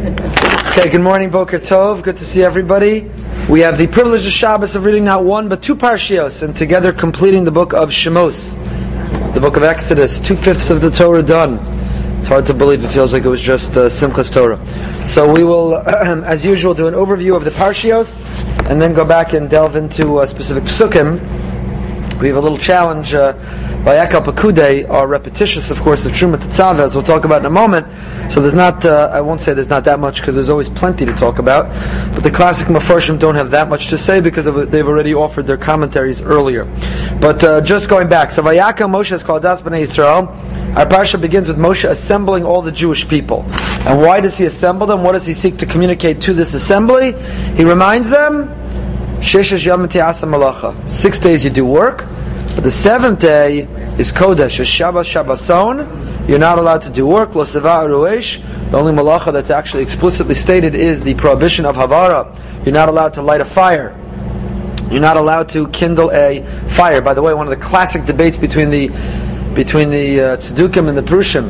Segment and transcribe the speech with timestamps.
[0.00, 2.02] Okay, good morning, Boker Tov.
[2.02, 3.10] Good to see everybody.
[3.50, 6.90] We have the privilege of Shabbos of reading not one but two parshios, and together
[6.90, 8.54] completing the book of Shemos,
[9.34, 10.18] the book of Exodus.
[10.18, 11.58] Two fifths of the Torah done.
[12.18, 12.82] It's hard to believe.
[12.82, 14.58] It feels like it was just uh, Simchas Torah.
[15.06, 18.16] So we will, as usual, do an overview of the parshios,
[18.70, 21.20] and then go back and delve into uh, specific psukim.
[22.22, 23.12] We have a little challenge.
[23.12, 23.34] Uh,
[23.80, 27.50] Vayakal Pakude are repetitious, of course, of Truma Tetzaveh, as we'll talk about in a
[27.50, 27.86] moment.
[28.30, 31.06] So there's not, uh, I won't say there's not that much because there's always plenty
[31.06, 31.70] to talk about.
[32.12, 35.46] But the classic Mefarshim don't have that much to say because of, they've already offered
[35.46, 36.66] their commentaries earlier.
[37.22, 40.28] But uh, just going back, so Vayakal Moshe is called Das B'nai Yisrael.
[40.76, 43.46] Our parsha begins with Moshe assembling all the Jewish people.
[43.86, 45.02] And why does he assemble them?
[45.02, 47.14] What does he seek to communicate to this assembly?
[47.56, 48.54] He reminds them,
[49.22, 52.06] Six days you do work,
[52.54, 53.60] but the seventh day
[53.98, 56.28] is Kodesh, a Shabbos Shabboson.
[56.28, 57.34] You're not allowed to do work.
[57.34, 58.40] Lo The
[58.72, 62.36] only malacha that's actually explicitly stated is the prohibition of Havara.
[62.64, 63.96] You're not allowed to light a fire.
[64.90, 67.00] You're not allowed to kindle a fire.
[67.00, 68.88] By the way, one of the classic debates between the
[69.54, 71.48] between the uh, Tzedukim and the Prushim,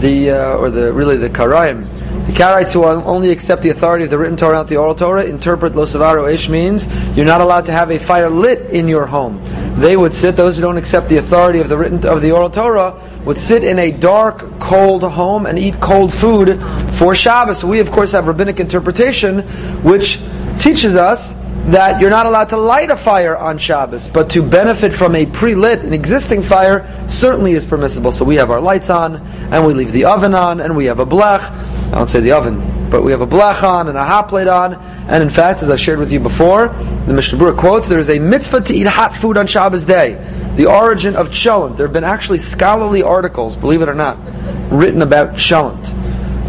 [0.00, 1.84] the uh, or the really the Karaim,
[2.26, 5.24] the Karaites who only accept the authority of the written Torah, not the oral Torah,
[5.24, 9.42] interpret Losavaro Ish means you're not allowed to have a fire lit in your home.
[9.76, 12.48] They would sit, those who don't accept the authority of the written of the oral
[12.48, 16.62] Torah, would sit in a dark, cold home and eat cold food
[16.94, 17.64] for Shabbos.
[17.64, 19.40] We, of course, have rabbinic interpretation,
[19.82, 20.20] which
[20.58, 21.34] teaches us
[21.66, 25.24] that you're not allowed to light a fire on Shabbos, but to benefit from a
[25.24, 28.12] pre-lit, an existing fire, certainly is permissible.
[28.12, 31.00] So we have our lights on, and we leave the oven on, and we have
[31.00, 31.40] a blech.
[31.40, 32.60] I don't say the oven,
[32.94, 34.74] but we have a blech on and a hot plate on.
[35.08, 38.08] And in fact, as I've shared with you before, the Mishnah Berurah quotes, there is
[38.08, 40.14] a mitzvah to eat hot food on Shabbos day.
[40.54, 41.76] The origin of cholent.
[41.76, 44.16] There have been actually scholarly articles, believe it or not,
[44.70, 46.03] written about cholent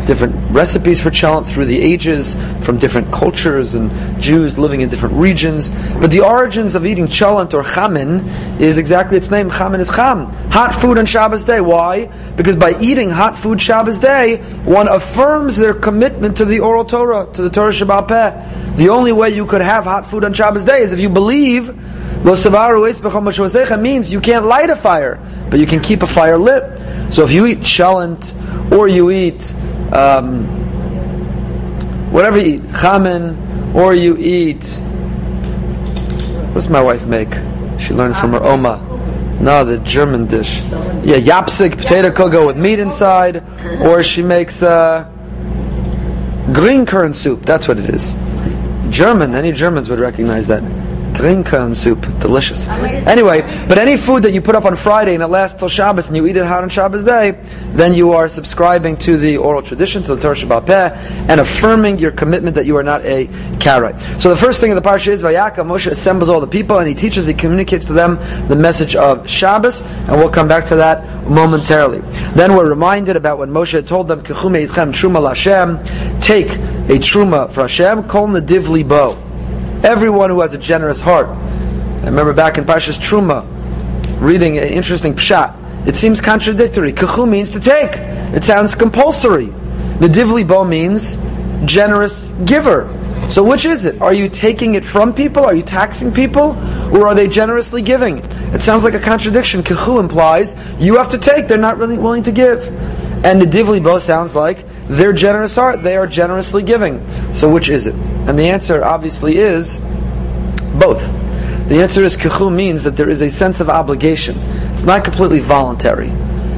[0.05, 5.15] different recipes for cholent through the ages from different cultures and Jews living in different
[5.15, 5.71] regions.
[5.99, 8.25] But the origins of eating cholent or chamin
[8.59, 9.49] is exactly its name.
[9.49, 11.61] Chamin is cham, hot food on Shabbos day.
[11.61, 12.07] Why?
[12.35, 17.27] Because by eating hot food Shabbos day, one affirms their commitment to the oral Torah,
[17.33, 18.75] to the Torah Shabbat Peh.
[18.75, 21.69] The only way you could have hot food on Shabbos day is if you believe
[23.81, 25.19] means you can't light a fire,
[25.51, 26.63] but you can keep a fire lit.
[27.13, 28.33] So if you eat cholent
[28.71, 29.53] or you eat
[29.93, 30.47] um,
[32.11, 34.65] whatever you eat, chamen, or you eat.
[36.47, 37.31] What does my wife make?
[37.79, 38.81] She learned from her oma.
[39.41, 40.61] No, the German dish.
[41.03, 43.43] Yeah, yapsik, potato kogo with meat inside,
[43.81, 45.03] or she makes uh,
[46.53, 47.45] green currant soup.
[47.45, 48.15] That's what it is.
[48.89, 50.63] German, any Germans would recognize that.
[51.25, 52.67] Green corn soup, delicious.
[52.67, 56.05] Anyway, but any food that you put up on Friday and it lasts till Shabbos
[56.05, 57.31] and you eat it hot on Shabbos day,
[57.69, 60.93] then you are subscribing to the oral tradition, to the Torah Shabbat Peh,
[61.27, 63.25] and affirming your commitment that you are not a
[63.57, 64.21] Karaite.
[64.21, 66.87] So the first thing in the parsha is Vayaka, Moshe assembles all the people and
[66.87, 70.75] he teaches, he communicates to them the message of Shabbos, and we'll come back to
[70.75, 72.01] that momentarily.
[72.35, 74.35] Then we're reminded about when Moshe told them, take
[76.51, 79.24] a Truma for Hashem, call the Divli Bo
[79.85, 81.27] everyone who has a generous heart.
[81.27, 83.45] I remember back in Parshas Truma,
[84.19, 85.87] reading an interesting pshat.
[85.87, 86.91] It seems contradictory.
[86.91, 87.91] Kachu means to take.
[88.35, 89.47] It sounds compulsory.
[89.99, 91.19] Nadivli bo means
[91.65, 92.89] generous giver.
[93.29, 94.01] So which is it?
[94.01, 95.45] Are you taking it from people?
[95.45, 96.57] Are you taxing people?
[96.91, 98.17] Or are they generously giving?
[98.53, 99.61] It sounds like a contradiction.
[99.61, 102.65] Kachu implies you have to take, they're not really willing to give.
[103.25, 107.03] And the divli bo sounds like their generous heart, they are generously giving.
[107.33, 107.95] So which is it?
[107.95, 109.79] And the answer obviously is
[110.79, 111.01] both.
[111.67, 114.37] The answer is kichu means that there is a sense of obligation.
[114.71, 116.11] It's not completely voluntary.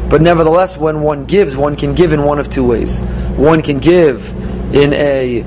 [0.09, 3.01] But nevertheless, when one gives, one can give in one of two ways.
[3.37, 4.29] One can give
[4.75, 5.39] in a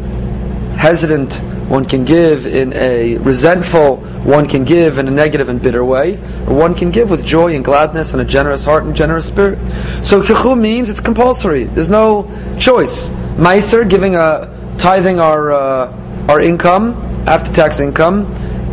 [0.78, 1.34] hesitant,
[1.70, 6.16] one can give in a resentful, one can give in a negative and bitter way,
[6.48, 9.56] or one can give with joy and gladness and a generous heart and generous spirit.
[10.04, 11.64] So kichu means it's compulsory.
[11.64, 12.28] There's no
[12.58, 13.10] choice.
[13.38, 16.94] Meiser, giving a tithing our uh, our income,
[17.28, 18.26] after tax income.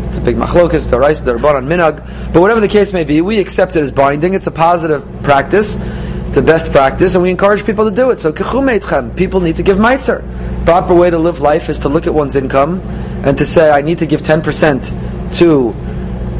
[0.07, 2.33] It's a big machlokas, the rabbanon minag.
[2.33, 4.33] But whatever the case may be, we accept it as binding.
[4.33, 5.77] It's a positive practice.
[6.25, 8.19] It's a best practice, and we encourage people to do it.
[8.19, 10.24] So people need to give meiser
[10.68, 12.81] proper way to live life is to look at one's income
[13.24, 15.72] and to say, I need to give 10% to.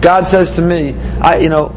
[0.02, 1.68] God says to me, I, you know,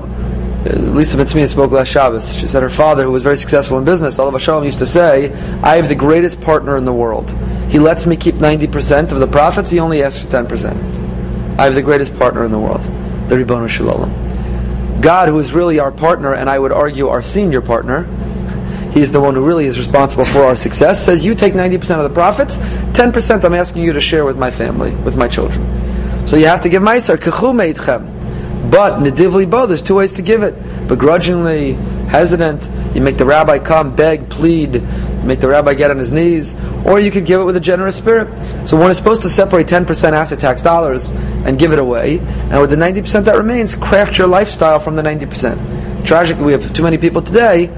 [0.64, 2.34] Lisa Mitzmiya spoke last Shabbos.
[2.34, 5.32] She said her father, who was very successful in business, Allah Shalom, used to say,
[5.62, 7.30] I have the greatest partner in the world.
[7.70, 11.56] He lets me keep 90% of the profits, he only asks for 10%.
[11.56, 12.82] I have the greatest partner in the world,
[13.28, 15.00] the Ribbon Shalom.
[15.00, 18.08] God, who is really our partner, and I would argue our senior partner,
[18.92, 22.04] he's the one who really is responsible for our success, says you take 90% of
[22.04, 26.26] the profits, 10% I'm asking you to share with my family, with my children.
[26.26, 28.70] So you have to give Meiser, Kechu Meitchem.
[28.70, 30.54] But Nedivli Bo, there's two ways to give it.
[30.86, 31.72] Begrudgingly,
[32.08, 34.82] hesitant, you make the rabbi come, beg, plead,
[35.24, 37.96] make the rabbi get on his knees, or you could give it with a generous
[37.96, 38.28] spirit.
[38.68, 42.60] So one is supposed to separate 10% after tax dollars and give it away, and
[42.60, 46.04] with the 90% that remains, craft your lifestyle from the 90%.
[46.06, 47.68] Tragically, we have too many people today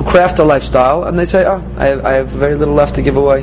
[0.00, 2.94] who craft a lifestyle and they say, oh, I have, I have very little left
[2.94, 3.42] to give away.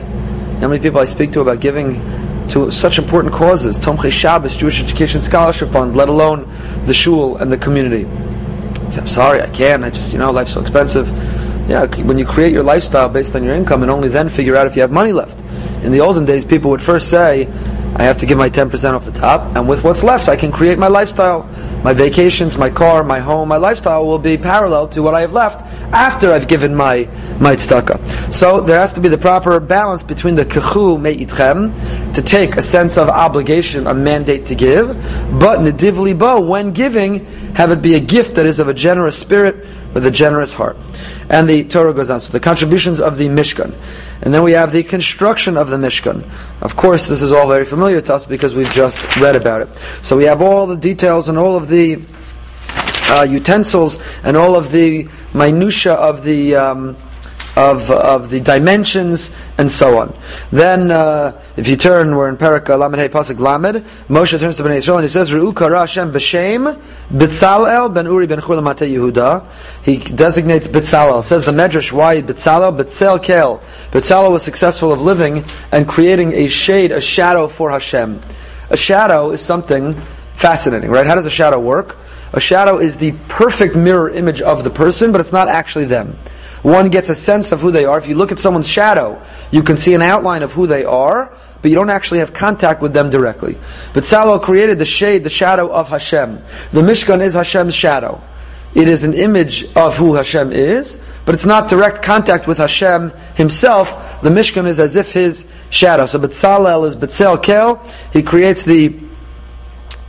[0.59, 2.01] How many people I speak to about giving
[2.49, 6.51] to such important causes, Tomchei Shabbos, Jewish Education Scholarship Fund, let alone
[6.87, 8.05] the shul and the community.
[8.89, 9.83] Say, I'm sorry, I can't.
[9.83, 11.09] I just, you know, life's so expensive.
[11.69, 14.65] Yeah, when you create your lifestyle based on your income and only then figure out
[14.65, 15.39] if you have money left.
[15.83, 17.45] In the olden days, people would first say,
[17.95, 20.51] I have to give my 10% off the top, and with what's left, I can
[20.51, 21.43] create my lifestyle.
[21.83, 25.33] My vacations, my car, my home, my lifestyle will be parallel to what I have
[25.33, 25.61] left
[25.93, 28.33] after I've given my, my tzedakah.
[28.33, 32.61] So there has to be the proper balance between the kechu me'itchem, to take a
[32.61, 34.87] sense of obligation, a mandate to give,
[35.39, 37.25] but nedivli bo, when giving,
[37.55, 39.65] have it be a gift that is of a generous spirit
[39.97, 40.77] with a generous heart.
[41.27, 42.19] And the Torah goes on.
[42.19, 43.73] So the contributions of the Mishkan.
[44.21, 46.23] And then we have the construction of the Mishkan.
[46.61, 49.69] Of course, this is all very familiar to us because we've just read about it.
[50.03, 51.99] So we have all the details and all of the
[53.09, 56.95] uh, utensils and all of the minutia of the um,
[57.57, 60.15] of, of the dimensions and so on.
[60.51, 63.83] Then, uh, if you turn, we're in Perika Lamed Hey Pasuk Lamed.
[64.07, 66.79] Moshe turns to Ben Israel and he says, "Re'u kara Hashem b'shem
[67.11, 69.43] B'tzalel ben Uri ben Chur Mata Yehuda."
[69.81, 71.23] He designates B'tzalel.
[71.23, 72.77] Says the Medrash, why B'tzalel?
[72.77, 73.59] B'tzel Kel.
[74.31, 78.21] Was successful of living and creating a shade, a shadow for Hashem.
[78.69, 79.99] A shadow is something
[80.35, 81.07] fascinating, right?
[81.07, 81.97] How does a shadow work?
[82.33, 86.17] A shadow is the perfect mirror image of the person, but it's not actually them
[86.63, 87.97] one gets a sense of who they are.
[87.97, 89.21] If you look at someone's shadow,
[89.51, 92.81] you can see an outline of who they are, but you don't actually have contact
[92.81, 93.57] with them directly.
[93.93, 96.41] But Salo created the shade, the shadow of Hashem.
[96.71, 98.21] The Mishkan is Hashem's shadow.
[98.75, 103.11] It is an image of who Hashem is, but it's not direct contact with Hashem
[103.35, 104.21] himself.
[104.21, 106.05] The Mishkan is as if his shadow.
[106.05, 107.83] So Betzalel is Betzel Kel.
[108.13, 109.06] He creates the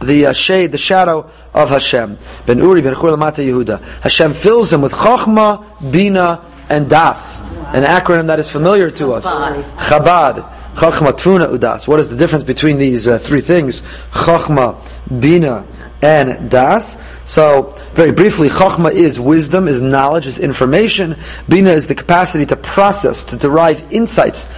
[0.01, 2.19] the uh, shade, the shadow of Hashem.
[2.47, 3.81] Ben Uri, Ben Chur Mata Yehuda.
[4.03, 7.41] Hashem fills him with Chochma, Bina, and Das.
[7.41, 9.27] An acronym that is familiar to us.
[9.27, 10.57] Chabad.
[10.75, 11.89] Chochma, Tfuna, Udas.
[11.89, 13.83] What is the difference between these uh, three things?
[14.13, 14.77] Chochma,
[15.21, 15.67] Bina,
[16.03, 16.97] and Das.
[17.25, 21.17] So, very briefly, Chochma is wisdom, is knowledge, is information.
[21.49, 24.49] Bina is the capacity to process, to derive insights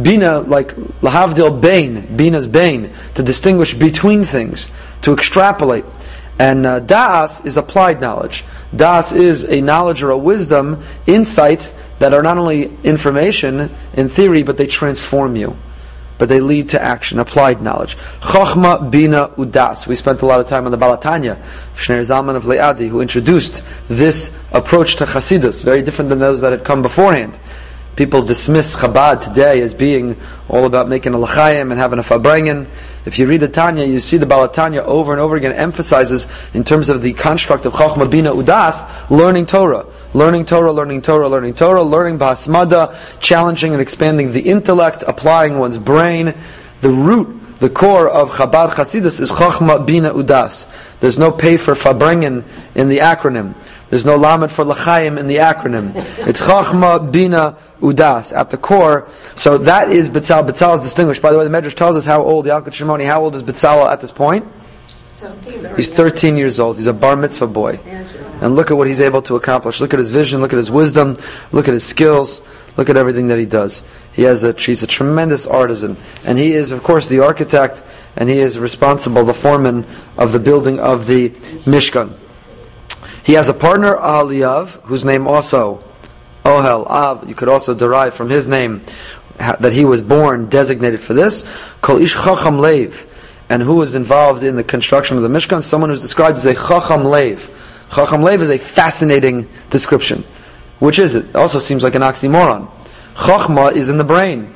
[0.00, 4.70] Bina, like Lahavdil Bain, Bina's Bain, to distinguish between things,
[5.02, 5.84] to extrapolate.
[6.38, 8.44] And uh, Da'as is applied knowledge.
[8.74, 14.42] Da'as is a knowledge or a wisdom, insights that are not only information in theory,
[14.42, 15.56] but they transform you.
[16.16, 17.96] But they lead to action, applied knowledge.
[18.20, 19.86] Chochma, Bina, Udas.
[19.86, 21.42] We spent a lot of time on the Baal HaTanya,
[21.76, 26.52] Shneur Zalman of Liadi, who introduced this approach to Chasidus, very different than those that
[26.52, 27.38] had come beforehand.
[27.94, 30.18] People dismiss Chabad today as being
[30.48, 32.66] all about making a l'chaim and having a fabrengen.
[33.04, 36.26] If you read the Tanya, you see the Baal HaTanya over and over again emphasizes
[36.54, 39.84] in terms of the construct of Chachma Bina Udas, learning Torah.
[40.14, 45.78] Learning Torah, learning Torah, learning Torah, learning Basmada, challenging and expanding the intellect, applying one's
[45.78, 46.34] brain.
[46.80, 50.66] The root, the core of Chabad Chasidus is Chachma Bina Udas.
[51.00, 53.54] There's no pay for fabrengen in the acronym.
[53.92, 55.94] There's no lamed for l'chaim in the acronym.
[56.26, 59.06] It's chachma, bina, udas at the core.
[59.34, 60.48] So that is Betzal.
[60.48, 61.20] Betzal is distinguished.
[61.20, 63.04] By the way, the Medrash tells us how old Yalkut Shimoni.
[63.04, 64.50] How old is Betzal at this point?
[65.76, 66.78] He's 13 years old.
[66.78, 67.80] He's a bar mitzvah boy.
[68.40, 69.78] And look at what he's able to accomplish.
[69.78, 70.40] Look at his vision.
[70.40, 71.14] Look at his wisdom.
[71.52, 72.40] Look at his skills.
[72.78, 73.82] Look at everything that he does.
[74.14, 75.98] He has a, he's a tremendous artisan.
[76.24, 77.82] And he is, of course, the architect,
[78.16, 79.84] and he is responsible, the foreman
[80.16, 81.28] of the building of the
[81.66, 82.16] Mishkan.
[83.24, 85.84] He has a partner, Oholiav, whose name also,
[86.44, 88.82] Ohel, Av, you could also derive from his name
[89.38, 91.44] that he was born designated for this,
[91.80, 93.06] Kol Ish Chacham Lev,
[93.48, 96.54] and who was involved in the construction of the Mishkan, someone who's described as a
[96.54, 97.50] Chacham Lev.
[97.94, 100.24] Chacham Lev is a fascinating description.
[100.78, 102.70] Which is it also seems like an oxymoron.
[103.14, 104.52] Chachma is in the brain.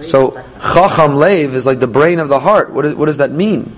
[0.00, 2.72] So Chacham Lev is like the brain of the heart.
[2.72, 3.76] What, is, what does that mean?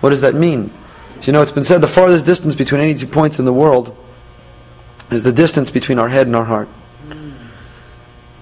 [0.00, 0.72] What does that mean?
[1.22, 3.52] So, you know, it's been said the farthest distance between any two points in the
[3.52, 3.96] world
[5.08, 6.68] is the distance between our head and our heart.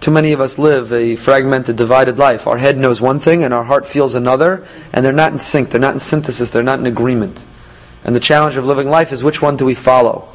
[0.00, 2.46] Too many of us live a fragmented, divided life.
[2.46, 5.68] Our head knows one thing and our heart feels another, and they're not in sync,
[5.68, 7.44] they're not in synthesis, they're not in agreement.
[8.02, 10.26] And the challenge of living life is which one do we follow?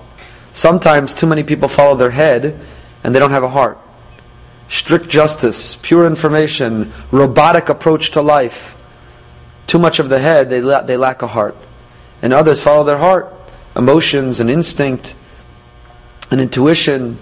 [0.52, 2.60] Sometimes too many people follow their head
[3.04, 3.80] and they don't have a heart.
[4.68, 8.78] Strict justice, pure information, robotic approach to life.
[9.66, 11.58] Too much of the head, they, la- they lack a heart.
[12.26, 13.32] And others follow their heart,
[13.76, 15.14] emotions and instinct
[16.32, 17.20] and intuition,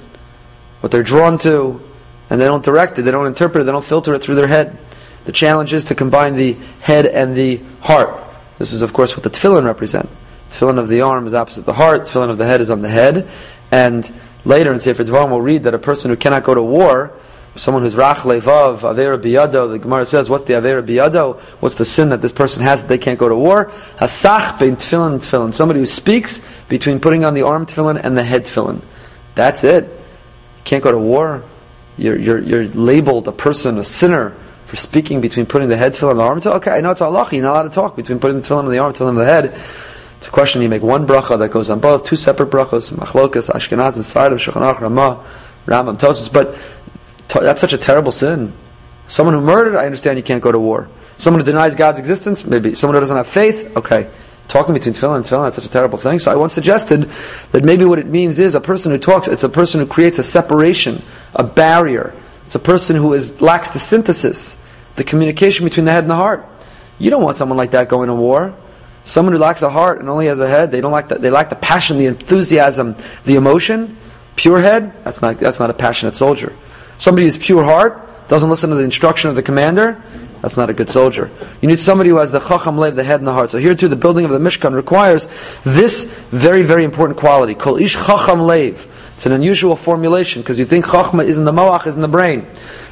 [0.80, 1.82] what they're drawn to,
[2.30, 4.48] and they don't direct it, they don't interpret it, they don't filter it through their
[4.48, 4.80] head.
[5.26, 8.18] The challenge is to combine the head and the heart.
[8.60, 10.10] This is, of course, what the tefillin represent.
[10.50, 12.04] Tefillin of the arm is opposite the heart.
[12.04, 13.30] Tefillin of the head is on the head.
[13.72, 14.10] And
[14.46, 17.12] later in Sefer Devarim, we'll read that a person who cannot go to war,
[17.56, 21.40] someone who's rach levav, avera biyado, the Gemara says, what's the avera biyado?
[21.60, 23.72] What's the sin that this person has that they can't go to war?
[23.98, 25.54] Hasach bein tefillin tefillin.
[25.54, 28.82] Somebody who speaks between putting on the arm tefillin and the head tefillin.
[29.36, 29.86] That's it.
[29.86, 31.44] You can't go to war.
[31.98, 36.12] You're, you're, you're labeled a person, a sinner, for speaking between putting the head tefillin
[36.12, 36.56] and the arm tefillin.
[36.56, 37.28] Okay, I know it's Allah.
[37.32, 39.26] You're not allowed to talk between putting the tefillin and the arm tefillin and the
[39.26, 39.62] head.
[40.18, 40.62] It's a question.
[40.62, 44.80] You make one bracha that goes on both, two separate brachas, machlokas, ashkenazim, svardim, shulchan
[44.80, 45.24] Ramah,
[45.66, 46.32] Rambam, Tosis.
[46.32, 46.58] But
[47.30, 48.54] that's such a terrible sin.
[49.08, 50.90] Someone who murdered, I understand you can't go to war.
[51.18, 52.74] Someone who denies God's existence, maybe.
[52.74, 54.10] Someone who doesn't have faith, okay
[54.48, 56.20] talking between tefillin and tefillin, that's such a terrible thing.
[56.20, 57.10] So I once suggested
[57.52, 60.20] that maybe what it means is a person who talks, it's a person who creates
[60.20, 61.02] a separation,
[61.34, 62.14] a barrier.
[62.46, 64.56] It's a person who is, lacks the synthesis,
[64.96, 66.46] the communication between the head and the heart.
[67.00, 68.56] You don't want someone like that going to war.
[69.06, 71.30] Someone who lacks a heart and only has a head, they don't like the, they
[71.30, 73.98] lack the passion, the enthusiasm, the emotion.
[74.36, 76.56] Pure head, that's not, that's not a passionate soldier.
[76.98, 80.02] Somebody who's pure heart, doesn't listen to the instruction of the commander,
[80.44, 81.32] that's not a good soldier.
[81.62, 83.52] You need somebody who has the chacham lev, the head and the heart.
[83.52, 85.30] So here too, the building of the Mishkan requires
[85.64, 87.56] this very, very important quality.
[87.56, 88.86] Kol ish chacham lev.
[89.14, 92.10] It's an unusual formulation because you think chachma is in the moach, is in the
[92.10, 92.46] brain.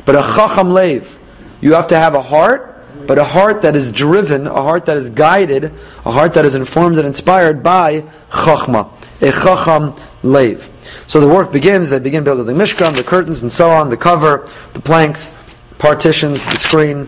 [0.06, 1.20] But a chacham lev,
[1.60, 4.98] you have to have a heart, but a heart that is driven, a heart that
[4.98, 5.74] is guided,
[6.06, 8.92] a heart that is informed and inspired by chachma.
[9.22, 10.70] A chacham lev.
[11.08, 13.98] So the work begins, they begin building the Mishkan, the curtains and so on, the
[13.98, 15.32] cover, the planks,
[15.78, 17.08] partitions, the screen,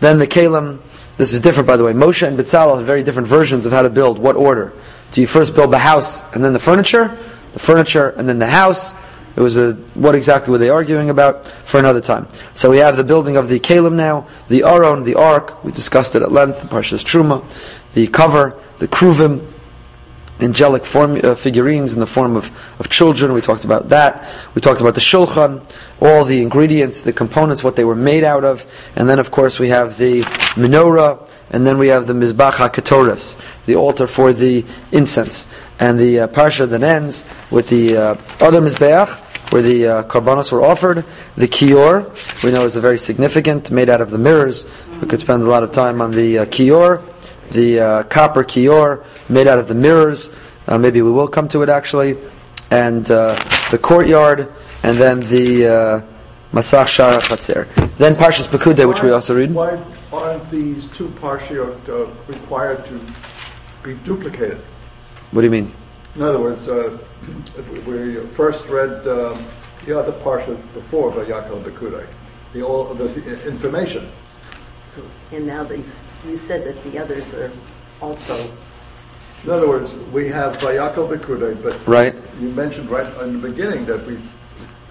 [0.00, 0.82] then the Kalim,
[1.16, 1.92] this is different by the way.
[1.92, 4.18] Moshe and Betzalel have very different versions of how to build.
[4.18, 4.72] What order?
[5.12, 7.16] Do you first build the house and then the furniture?
[7.52, 8.94] The furniture and then the house?
[9.34, 12.28] It was a, what exactly were they arguing about for another time.
[12.54, 16.14] So we have the building of the Kalim now, the Aron, the Ark, we discussed
[16.14, 17.44] it at length, the Parshas Truma,
[17.94, 19.46] the cover, the Kruvim,
[20.42, 23.32] angelic form, uh, figurines in the form of, of children.
[23.32, 24.28] We talked about that.
[24.54, 25.62] We talked about the shulchan,
[26.00, 28.66] all the ingredients, the components, what they were made out of.
[28.96, 30.20] And then, of course, we have the
[30.54, 35.46] menorah, and then we have the mizbach hakatoras, the altar for the incense.
[35.78, 39.08] And the uh, parsha then ends with the uh, other mizbeach,
[39.52, 41.04] where the uh, karbanos were offered.
[41.36, 42.10] The kior,
[42.42, 44.64] we know is a very significant, made out of the mirrors.
[45.00, 47.02] We could spend a lot of time on the uh, kior
[47.52, 50.30] the uh, copper kior made out of the mirrors.
[50.66, 52.16] Uh, maybe we will come to it actually,
[52.70, 53.34] and uh,
[53.70, 56.02] the courtyard, and then the uh,
[56.52, 57.66] Masach Shara Chatzer.
[57.96, 59.52] Then Parshas Pekudei, which we also read.
[59.52, 59.82] Why
[60.12, 63.00] aren't these two parshiot uh, required to
[63.82, 64.58] be duplicated?
[65.30, 65.72] What do you mean?
[66.14, 66.98] In other words, uh,
[67.86, 69.44] we first read um,
[69.86, 72.06] the other parsha before by Yaakov Pekudei,
[72.52, 74.10] the all the information.
[74.86, 77.50] So, and now these you said that the others are
[78.00, 78.50] also.
[79.44, 82.14] In other words, we have Vayakal Bekude, but right.
[82.40, 84.18] you mentioned right in the beginning that we.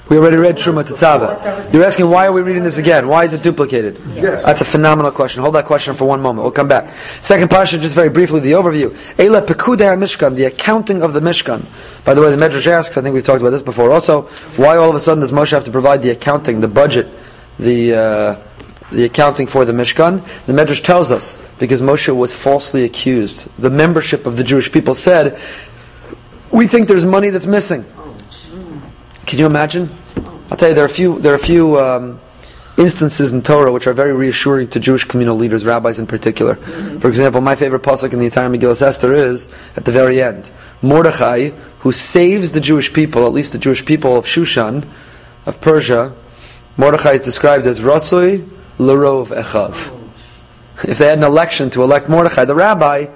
[0.10, 1.72] We already read Truma Tetzaveh.
[1.72, 3.08] You're asking why are we reading this again?
[3.08, 4.02] Why is it duplicated?
[4.14, 4.44] Yes.
[4.44, 5.42] That's a phenomenal question.
[5.42, 6.44] Hold that question for one moment.
[6.44, 6.94] We'll come back.
[7.22, 8.90] Second parsha, just very briefly, the overview.
[9.16, 11.66] Eila Pekudei Mishkan, the accounting of the Mishkan.
[12.04, 14.24] By the way, the Medrash asks, I think we've talked about this before also,
[14.58, 17.08] why all of a sudden does Moshe have to provide the accounting, the budget,
[17.58, 17.94] the...
[17.96, 18.36] Uh,
[18.92, 20.24] the accounting for the Mishkan.
[20.46, 23.48] The Medrash tells us because Moshe was falsely accused.
[23.58, 25.40] The membership of the Jewish people said,
[26.52, 27.86] "We think there's money that's missing."
[29.26, 29.90] Can you imagine?
[30.50, 32.20] I'll tell you there are a few there are a few um,
[32.78, 36.56] instances in Torah which are very reassuring to Jewish communal leaders, rabbis in particular.
[37.00, 40.52] For example, my favorite pasuk in the entire Megillah Esther is at the very end.
[40.82, 44.88] Mordechai, who saves the Jewish people, at least the Jewish people of Shushan,
[45.46, 46.14] of Persia,
[46.78, 48.48] Mordechai is described as Ratzoi
[48.82, 49.96] Lerov Echav.
[50.84, 53.08] If they had an election to elect Mordechai, the rabbi,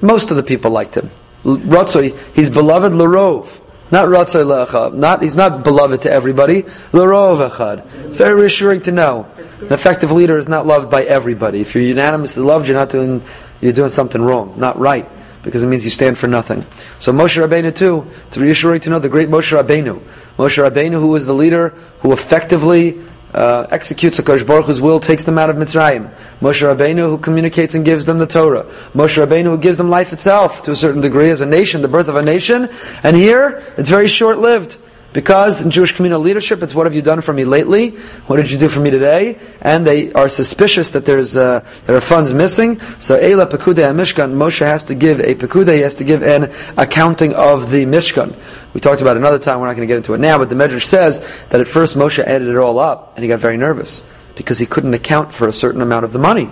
[0.00, 1.10] most of the people liked him.
[1.44, 3.60] Ratzoi, he's beloved Lerov.
[3.90, 4.94] Not Ratzoi Le'echav.
[4.94, 6.62] Not, he's not beloved to everybody.
[6.92, 8.06] Lerov Echad.
[8.06, 9.26] It's very reassuring to know.
[9.60, 11.60] An effective leader is not loved by everybody.
[11.60, 13.22] If you're unanimously loved, you're not doing,
[13.60, 15.08] you're doing something wrong, not right
[15.42, 16.64] because it means you stand for nothing.
[16.98, 20.02] So Moshe Rabbeinu too, it's reassuring to know the great Moshe Rabbeinu.
[20.38, 21.68] Moshe Rabbeinu who was the leader
[22.00, 22.98] who effectively
[23.34, 26.12] uh, executes Hakadosh Baruch Hu's will, takes them out of Mitzrayim.
[26.40, 28.64] Moshe Rabbeinu, who communicates and gives them the Torah.
[28.94, 31.88] Moshe Rabbeinu, who gives them life itself to a certain degree as a nation, the
[31.88, 32.68] birth of a nation.
[33.02, 34.78] And here, it's very short-lived.
[35.14, 37.90] Because in Jewish communal leadership, it's what have you done for me lately?
[38.26, 39.38] What did you do for me today?
[39.60, 42.80] And they are suspicious that there's uh, there are funds missing.
[42.98, 46.52] So Eila Pekudei Mishkan, Moshe has to give a Pekudei, he has to give an
[46.76, 48.34] accounting of the Mishkan.
[48.74, 50.56] We talked about another time, we're not going to get into it now, but the
[50.56, 54.02] Medrash says that at first Moshe added it all up, and he got very nervous,
[54.34, 56.50] because he couldn't account for a certain amount of the money.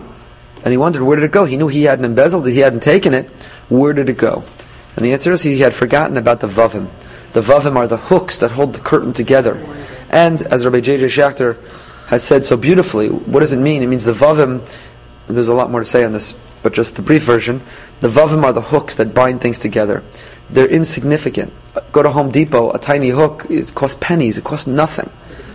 [0.65, 1.45] And he wondered, where did it go?
[1.47, 3.29] He knew he hadn't embezzled it, he hadn't taken it.
[3.69, 4.45] Where did it go?
[4.95, 6.89] And the answer is he had forgotten about the Vavim.
[7.33, 9.57] The Vavim are the hooks that hold the curtain together.
[10.11, 11.07] And, as Rabbi J.J.
[11.07, 11.59] Schacter
[12.07, 13.83] has said so beautifully, what does it mean?
[13.83, 14.69] It means the Vavim,
[15.29, 17.63] there's a lot more to say on this, but just the brief version,
[18.01, 20.03] the Vavim are the hooks that bind things together.
[20.51, 21.53] They're insignificant.
[21.93, 25.11] Go to Home Depot, a tiny hook, it costs pennies, it costs nothing.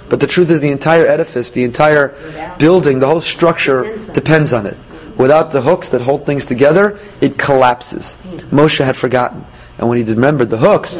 [0.10, 2.16] But the truth is the entire edifice, the entire
[2.58, 4.78] building, the whole structure depends on it.
[5.18, 8.16] Without the hooks that hold things together, it collapses.
[8.52, 9.46] Moshe had forgotten.
[9.78, 10.98] And when he remembered the hooks,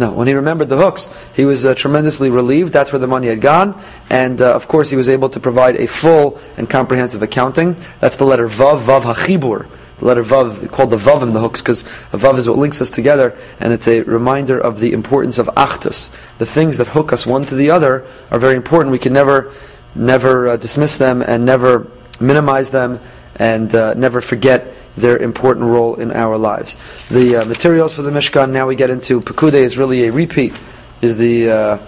[0.00, 2.72] no, when he remembered the hooks, he was uh, tremendously relieved.
[2.72, 3.78] That's where the money had gone.
[4.08, 7.76] And uh, of course, he was able to provide a full and comprehensive accounting.
[7.98, 9.68] That's the letter Vav, Vav HaChibur.
[9.98, 13.36] The letter Vav, called the Vavim, the hooks, because Vav is what links us together,
[13.60, 16.10] and it's a reminder of the importance of Achtus.
[16.38, 18.92] The things that hook us one to the other are very important.
[18.92, 19.52] We can never,
[19.94, 21.86] never uh, dismiss them and never
[22.18, 23.00] minimize them
[23.36, 26.76] and uh, never forget their important role in our lives.
[27.08, 30.54] The uh, materials for the Mishkan, now we get into Pekude is really a repeat,
[31.00, 31.78] is the uh,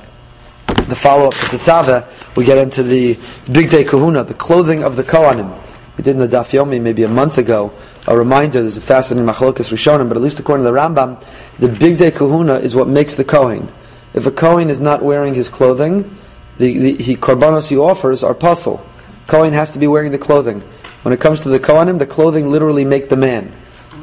[0.89, 2.37] the follow-up to Tetzaveh.
[2.37, 3.19] We get into the
[3.51, 5.61] Big Day Kehuna, the clothing of the Kohanim.
[5.97, 7.73] We did in the Daf Yomi maybe a month ago,
[8.07, 11.23] a reminder, there's a fascinating machlokas Rishonim, but at least according to the Rambam,
[11.59, 13.71] the big day Kehuna is what makes the Kohen.
[14.15, 16.17] If a Kohen is not wearing his clothing,
[16.59, 18.85] the, the he, korbanos he offers are puzzle.
[19.27, 20.63] Kohen has to be wearing the clothing.
[21.03, 23.53] When it comes to the Kohanim, the clothing literally make the man.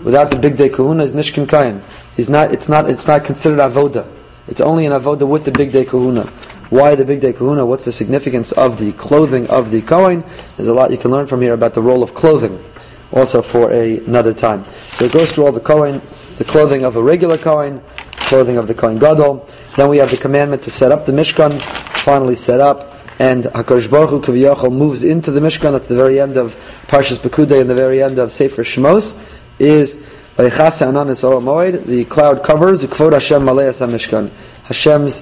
[0.03, 1.81] Without the Bigdei Kehuna, is Nishkin Kohen.
[2.15, 4.05] He's not, it's, not, it's not considered Avoda.
[4.47, 6.27] It's only an Avoda with the Bigdei Kehuna.
[6.69, 7.65] Why the Bigdei Kehuna?
[7.65, 10.25] What's the significance of the clothing of the Kohen?
[10.57, 12.63] There's a lot you can learn from here about the role of clothing,
[13.11, 14.65] also for a, another time.
[14.91, 16.01] So it goes through all the Kohen,
[16.37, 17.81] the clothing of a regular Kohen,
[18.11, 19.49] clothing of the Kohen Gadol.
[19.77, 21.61] Then we have the commandment to set up the Mishkan,
[22.03, 26.19] finally set up and Hakadosh Baruch Hu Kaviyachol moves into the Mishkan at the very
[26.19, 26.55] end of
[26.87, 29.19] Parshas Pekudei and the very end of Sefer Shmos
[29.59, 30.01] is
[30.39, 34.31] the cloud covers Ukvod Hashem Maleas HaMishkan.
[34.63, 35.21] Hashem's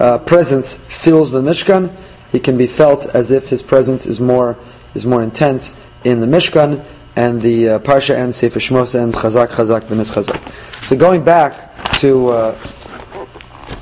[0.00, 1.94] uh, presence fills the Mishkan.
[2.32, 4.56] He can be felt as if His presence is more
[4.94, 6.82] is more intense in the Mishkan.
[7.16, 10.40] And the uh, Parsha ends, Sefer Shmos ends, Chazak, Chazak, V'nis Chazak.
[10.82, 12.58] So going back to uh,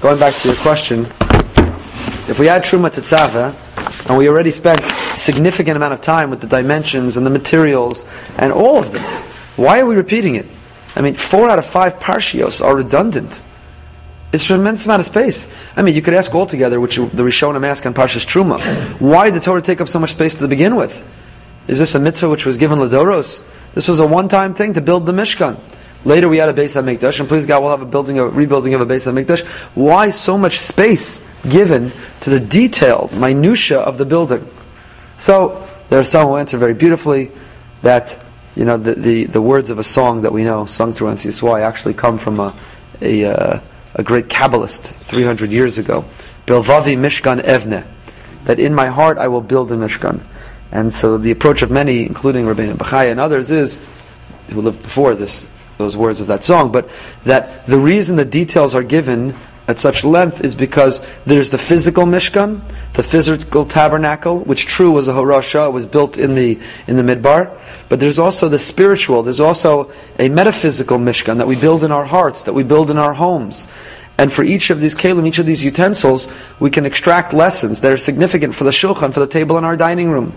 [0.01, 1.07] going back to your question,
[2.29, 4.83] if we add Truma Tetzaveh, and we already spent
[5.17, 8.05] significant amount of time with the dimensions and the materials
[8.37, 9.23] and all of this,
[9.57, 10.47] why are we repeating it?
[10.97, 13.41] I mean, four out of five parshios are redundant.
[14.33, 15.47] It's a tremendous amount of space.
[15.77, 18.61] I mean, you could ask altogether, which the Rishonim ask on Parshas Truma,
[19.01, 21.01] why did the Torah take up so much space to begin with?
[21.69, 23.43] Is this a mitzvah which was given Ladoros?
[23.75, 25.59] This was a one-time thing to build the Mishkan.
[26.05, 28.75] Later we had a Beis HaMikdash, and please God, we'll have a building, a rebuilding
[28.75, 29.47] of a Beis HaMikdash.
[29.75, 34.47] Why so much space given to the detailed minutia of the building?
[35.19, 37.31] So there are some who answer very beautifully
[37.83, 38.23] that
[38.55, 41.61] you know the, the, the words of a song that we know sung through NCSY
[41.61, 42.55] actually come from a
[43.01, 43.61] a, uh,
[43.95, 46.05] a great Kabbalist 300 years ago.
[46.47, 47.87] Bilvavi Mishkan Evne,
[48.45, 50.23] that in my heart I will build a Mishkan.
[50.73, 53.81] And so the approach of many, including Rabbeinu Bachya and others, is
[54.51, 55.47] who lived before this
[55.79, 56.89] those words of that song, but
[57.25, 59.35] that the reason the details are given
[59.67, 65.09] at such length is because there's the physical Mishkan, the physical tabernacle, which true was
[65.09, 67.59] a Horasha, was built in the in the Midbar,
[67.89, 72.05] but there's also the spiritual, there's also a metaphysical Mishkan that we build in our
[72.05, 73.67] hearts, that we build in our homes.
[74.17, 76.29] And for each of these kalim, each of these utensils,
[76.61, 79.77] we can extract lessons that are significant for the shulchan, for the table in our
[79.77, 80.35] dining room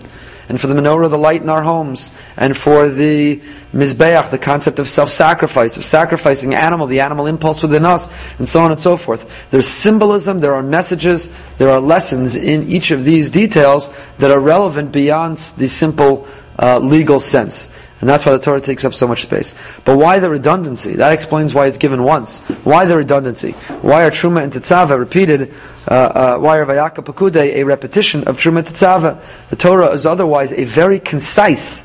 [0.48, 3.40] and for the menorah, the light in our homes, and for the
[3.72, 8.08] mizbeach, the concept of self-sacrifice, of sacrificing animal, the animal impulse within us,
[8.38, 9.30] and so on and so forth.
[9.50, 14.40] There's symbolism, there are messages, there are lessons in each of these details that are
[14.40, 16.26] relevant beyond the simple
[16.58, 17.68] uh, legal sense.
[18.00, 19.54] And that's why the Torah takes up so much space.
[19.84, 20.94] But why the redundancy?
[20.94, 22.40] That explains why it's given once.
[22.62, 23.52] Why the redundancy?
[23.82, 25.52] Why are Truma and Tetzaveh repeated?
[25.86, 29.20] Uh, uh, why are Vayaka Pakude a repetition of Truma and Tetzaveh?
[29.50, 31.82] The Torah is otherwise a very concise,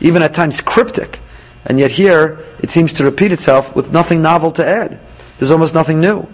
[0.00, 1.18] even at times cryptic.
[1.64, 5.00] And yet here, it seems to repeat itself with nothing novel to add.
[5.38, 6.28] There's almost nothing new.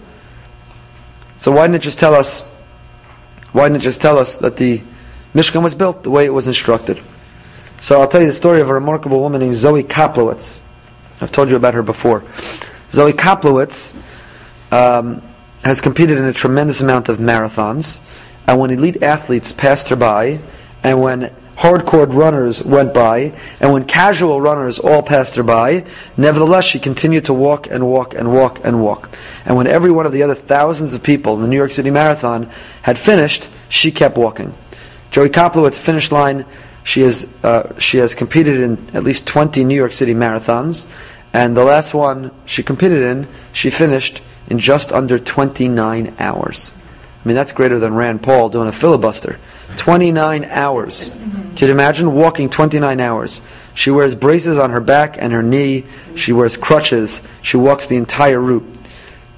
[1.37, 2.43] So why didn't it just tell us,
[3.53, 4.83] why didn't it just tell us that the
[5.33, 7.01] Mishkan was built the way it was instructed?
[7.79, 10.59] So I'll tell you the story of a remarkable woman named Zoe Koplowitz.
[11.21, 12.23] I've told you about her before.
[12.91, 13.93] Zoe Koplowitz
[14.71, 15.21] um,
[15.63, 17.99] has competed in a tremendous amount of marathons,
[18.47, 20.39] and when elite athletes passed her by,
[20.83, 25.85] and when hardcore runners went by, and when casual runners all passed her by,
[26.17, 29.09] nevertheless she continued to walk and walk and walk and walk.
[29.45, 31.89] And when every one of the other thousands of people in the New York City
[31.89, 32.49] Marathon
[32.83, 34.53] had finished, she kept walking.
[35.11, 36.45] Joey Koplowitz finish line.
[36.85, 40.85] She has uh, she has competed in at least 20 New York City marathons,
[41.33, 46.71] and the last one she competed in, she finished in just under 29 hours.
[47.25, 49.39] I mean, that's greater than Rand Paul doing a filibuster.
[49.77, 51.09] 29 hours.
[51.55, 53.41] Can you imagine walking 29 hours?
[53.73, 55.85] She wears braces on her back and her knee.
[56.15, 57.19] She wears crutches.
[57.41, 58.77] She walks the entire route.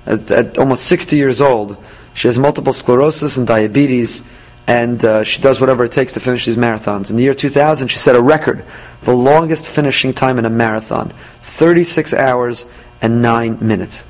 [0.05, 1.77] At, at almost 60 years old,
[2.13, 4.21] she has multiple sclerosis and diabetes,
[4.67, 7.09] and uh, she does whatever it takes to finish these marathons.
[7.09, 8.65] In the year 2000, she set a record,
[9.01, 12.65] the longest finishing time in a marathon 36 hours
[13.01, 14.03] and 9 minutes.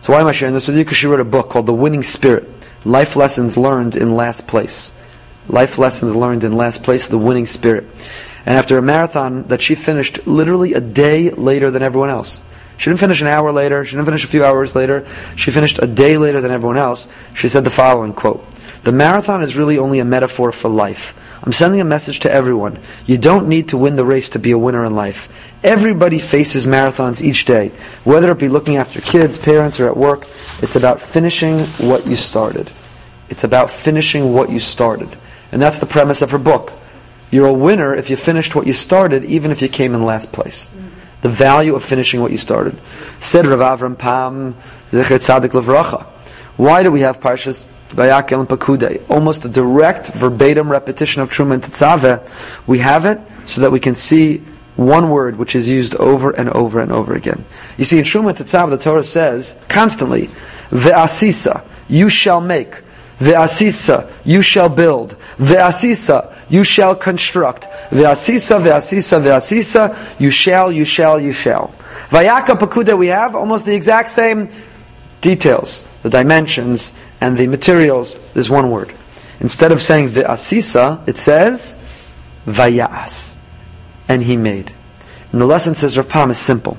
[0.00, 0.84] So, why am I sharing this with you?
[0.84, 2.48] Because she wrote a book called The Winning Spirit
[2.84, 4.94] Life Lessons Learned in Last Place.
[5.48, 7.84] Life Lessons Learned in Last Place, The Winning Spirit.
[8.46, 12.40] And after a marathon that she finished literally a day later than everyone else.
[12.78, 15.80] She didn't finish an hour later, she didn't finish a few hours later, she finished
[15.82, 17.08] a day later than everyone else.
[17.34, 18.46] She said the following quote
[18.84, 21.14] The marathon is really only a metaphor for life.
[21.42, 22.78] I'm sending a message to everyone.
[23.06, 25.28] You don't need to win the race to be a winner in life.
[25.62, 27.72] Everybody faces marathons each day,
[28.04, 30.26] whether it be looking after kids, parents, or at work.
[30.60, 32.70] It's about finishing what you started.
[33.28, 35.16] It's about finishing what you started.
[35.52, 36.72] And that's the premise of her book.
[37.30, 40.32] You're a winner if you finished what you started, even if you came in last
[40.32, 40.70] place.
[41.20, 42.78] The value of finishing what you started.
[43.20, 44.54] Said Rav Avram Pam,
[44.90, 46.04] Zecher Tzadik Levracha.
[46.56, 49.02] Why do we have Parshas Vayakel and Pakude?
[49.10, 52.28] Almost a direct, verbatim repetition of Truma and Tetzaveh.
[52.66, 54.42] We have it so that we can see
[54.76, 57.44] one word which is used over and over and over again.
[57.76, 60.30] You see, in Truma and Tetzaveh, the Torah says constantly,
[60.70, 62.82] Ve'asisa, you shall make.
[63.18, 65.16] Ve'asisa, you shall build.
[65.38, 67.64] Ve'asisa, you shall construct.
[67.90, 71.74] Ve'asisa, ve'asisa, ve'asisa, you shall, you shall, you shall.
[72.10, 74.48] Vayaka Pakuda, we have almost the exact same
[75.20, 78.16] details, the dimensions, and the materials.
[78.34, 78.94] There's one word.
[79.40, 81.82] Instead of saying ve'asisa, it says
[82.46, 83.36] vayas.
[84.08, 84.72] And he made.
[85.32, 86.78] And the lesson says Rav Pam is simple.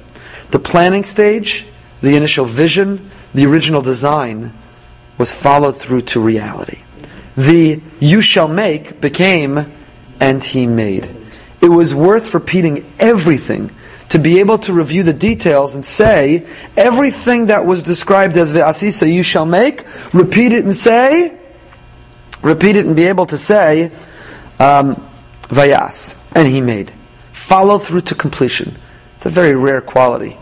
[0.51, 1.67] The planning stage,
[2.01, 4.53] the initial vision, the original design
[5.17, 6.81] was followed through to reality.
[7.37, 9.71] The you shall make became
[10.19, 11.15] and he made.
[11.61, 13.71] It was worth repeating everything
[14.09, 16.45] to be able to review the details and say
[16.75, 21.37] everything that was described as ve'asisa you shall make, repeat it and say,
[22.41, 23.91] repeat it and be able to say,
[24.59, 24.95] um,
[25.43, 26.91] vayas, and he made.
[27.31, 28.77] Follow through to completion.
[29.15, 30.37] It's a very rare quality.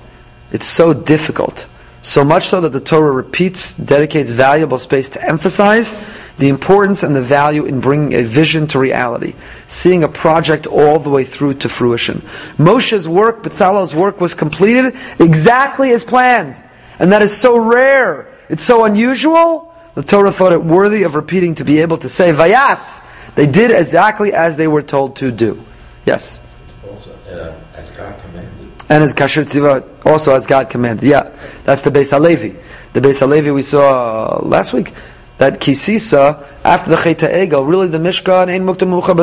[0.51, 1.67] It's so difficult.
[2.01, 5.93] So much so that the Torah repeats, dedicates valuable space to emphasize
[6.37, 9.33] the importance and the value in bringing a vision to reality,
[9.67, 12.21] seeing a project all the way through to fruition.
[12.57, 16.61] Moshe's work, Bezalel's work was completed exactly as planned.
[16.99, 18.33] And that is so rare.
[18.49, 19.73] It's so unusual.
[19.95, 23.03] The Torah thought it worthy of repeating to be able to say, Vayas!
[23.35, 25.63] They did exactly as they were told to do.
[26.05, 26.39] Yes?
[26.89, 28.71] Also, uh, as God commanded.
[28.89, 31.07] And as Kasher Tzivot, also as God commanded.
[31.07, 32.55] Yeah, that's the Beis Halevi.
[32.93, 34.93] The Beis Halevi we saw last week.
[35.37, 39.13] That Kisisa, after the Cheta Egel, really the Mishkan ain't Mukta Mucha.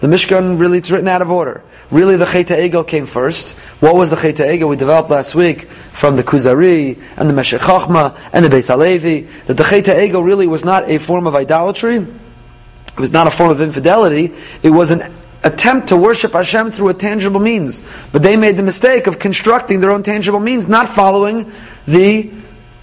[0.00, 1.62] The Mishkan really it's written out of order.
[1.90, 3.52] Really the Cheta Egel came first.
[3.78, 7.60] What was the Cheta Egel we developed last week from the Kuzari and the Meshech
[7.60, 9.28] Chochma and the Beis Halevi?
[9.46, 11.98] That the Cheta Egel really was not a form of idolatry.
[11.98, 14.34] It was not a form of infidelity.
[14.64, 17.86] It was an attempt to worship Hashem through a tangible means.
[18.10, 21.52] But they made the mistake of constructing their own tangible means, not following
[21.86, 22.32] the,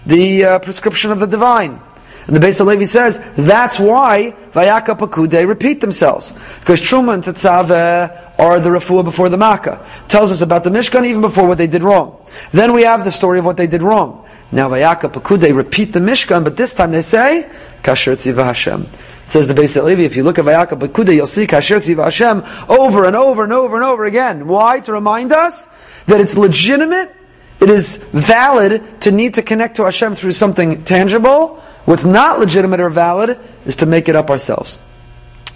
[0.06, 1.82] the uh, prescription of the divine.
[2.28, 8.40] And the Beis Halevi says that's why Vayaka Pakude repeat themselves because Truma and Tetzaveh
[8.40, 9.86] are the refuah before the Makkah.
[10.08, 12.26] Tells us about the Mishkan even before what they did wrong.
[12.52, 14.28] Then we have the story of what they did wrong.
[14.54, 17.50] Now Vayaka Pakude repeat the Mishkan, but this time they say
[17.82, 18.88] Kasher Tziva Hashem.
[19.26, 22.44] Says the Beis Halevi, if you look at Vayaka Pakude, you'll see Kasher Tziva Hashem
[22.70, 24.48] over and over and over and over again.
[24.48, 24.80] Why?
[24.82, 25.68] To remind us
[26.06, 27.14] that it's legitimate,
[27.60, 31.64] it is valid to need to connect to Hashem through something tangible.
[31.86, 34.78] What's not legitimate or valid is to make it up ourselves.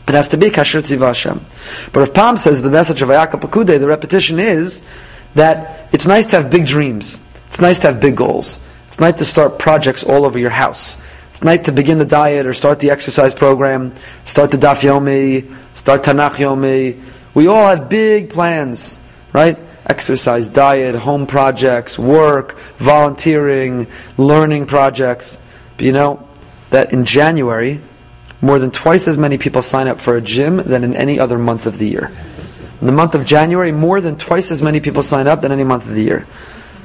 [0.08, 1.44] It has to be Kasher Tziva Hashem.
[1.92, 4.82] But Rav Pam says the message of Vayaka Pakude, the repetition is
[5.36, 7.20] that it's nice to have big dreams.
[7.48, 8.60] It's nice to have big goals.
[8.88, 10.98] It's nice to start projects all over your house.
[11.32, 15.56] It's nice to begin the diet or start the exercise program, start the Daf Yomi,
[15.76, 17.02] start Tanakh Yomi.
[17.34, 18.98] We all have big plans,
[19.34, 19.60] right?
[19.86, 23.88] Exercise, diet, home projects, work, volunteering,
[24.18, 25.38] learning projects.
[25.78, 26.28] But you know
[26.72, 27.80] that in January,
[28.42, 31.38] more than twice as many people sign up for a gym than in any other
[31.38, 32.12] month of the year.
[32.82, 35.64] In the month of January, more than twice as many people sign up than any
[35.64, 36.28] month of the year.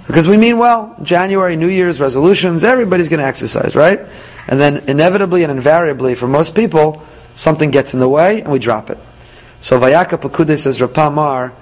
[0.06, 4.00] Because we mean well, January, New Year's resolutions, everybody's going to exercise, right?
[4.48, 7.02] And then inevitably and invariably, for most people,
[7.34, 8.98] something gets in the way and we drop it.
[9.60, 11.52] So Vayaka Pakude says Rapamar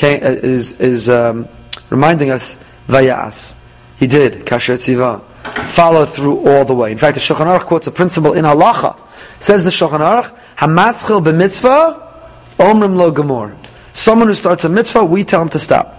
[0.00, 1.48] is, is um,
[1.90, 2.56] reminding us
[2.88, 3.54] Vayas.
[3.98, 5.22] He did, Kasher Tziva.
[5.66, 6.92] Followed through all the way.
[6.92, 8.96] In fact, the Shulchan Aruch quotes a principle in Halacha.
[9.40, 13.56] Says the Shulchan Aruch, Hamaschil b'mitzvah, omrim lo gemor.
[13.92, 15.98] Someone who starts a mitzvah, we tell him to stop.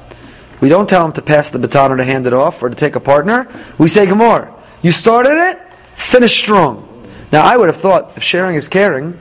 [0.61, 2.75] We don't tell him to pass the baton or to hand it off or to
[2.75, 3.49] take a partner.
[3.77, 5.59] We say, Gemor, you started it,
[5.95, 7.05] finish strong.
[7.33, 9.19] Now, I would have thought, if sharing is caring,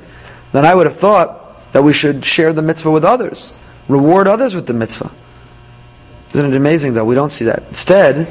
[0.53, 3.53] then I would have thought that we should share the mitzvah with others,
[3.89, 5.11] reward others with the mitzvah.
[6.33, 7.05] Isn't it amazing, though?
[7.05, 7.65] We don't see that.
[7.69, 8.29] Instead,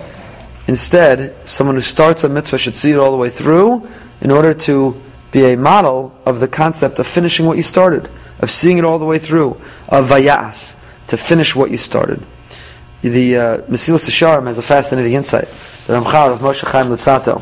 [0.68, 3.88] instead, someone who starts a mitzvah should see it all the way through
[4.22, 8.50] in order to be a model of the concept of finishing what you started, of
[8.50, 12.24] seeing it all the way through, of vayas, to finish what you started.
[13.02, 15.48] The uh, Mesilas Yesharim has a fascinating insight.
[15.88, 17.42] The Ramchal of Moshe Chaim Luzzatto.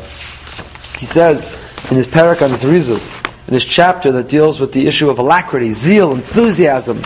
[0.98, 1.54] He says
[1.90, 5.72] in his parak on Zrizus, in his chapter that deals with the issue of alacrity,
[5.72, 7.02] zeal, enthusiasm.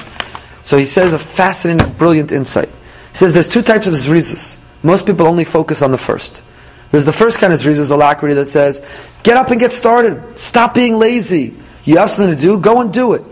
[0.63, 2.69] So he says a fascinating, brilliant insight.
[3.13, 4.57] He says there's two types of Zrizus.
[4.85, 6.45] Most people only focus on the first.
[6.93, 8.81] There's the first kind of Zrizus, alacrity, that says,
[9.25, 10.39] get up and get started.
[10.39, 11.57] Stop being lazy.
[11.83, 13.25] You have something to do, go and do it.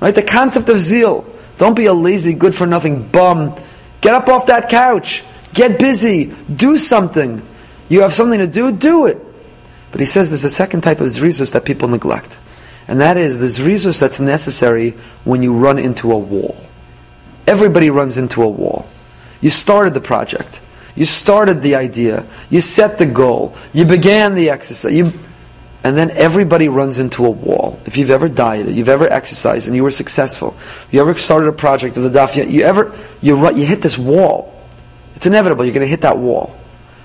[0.00, 0.14] Right?
[0.14, 1.24] The concept of zeal.
[1.56, 3.54] Don't be a lazy, good for nothing bum
[4.00, 5.24] Get up off that couch.
[5.52, 6.26] Get busy.
[6.54, 7.46] Do something.
[7.88, 9.18] You have something to do, do it.
[9.90, 12.38] But he says there's a second type of zrizus that people neglect.
[12.86, 14.90] And that is the zrizus that's necessary
[15.24, 16.56] when you run into a wall.
[17.46, 18.88] Everybody runs into a wall.
[19.40, 20.60] You started the project.
[20.96, 22.26] You started the idea.
[22.50, 23.54] You set the goal.
[23.72, 24.92] You began the exercise.
[24.92, 25.12] You,
[25.84, 27.78] and then everybody runs into a wall.
[27.84, 30.56] If you've ever dieted, you've ever exercised, and you were successful,
[30.90, 34.52] you ever started a project of the daf, you ever you you hit this wall.
[35.14, 35.64] It's inevitable.
[35.64, 36.58] You're going to hit that wall.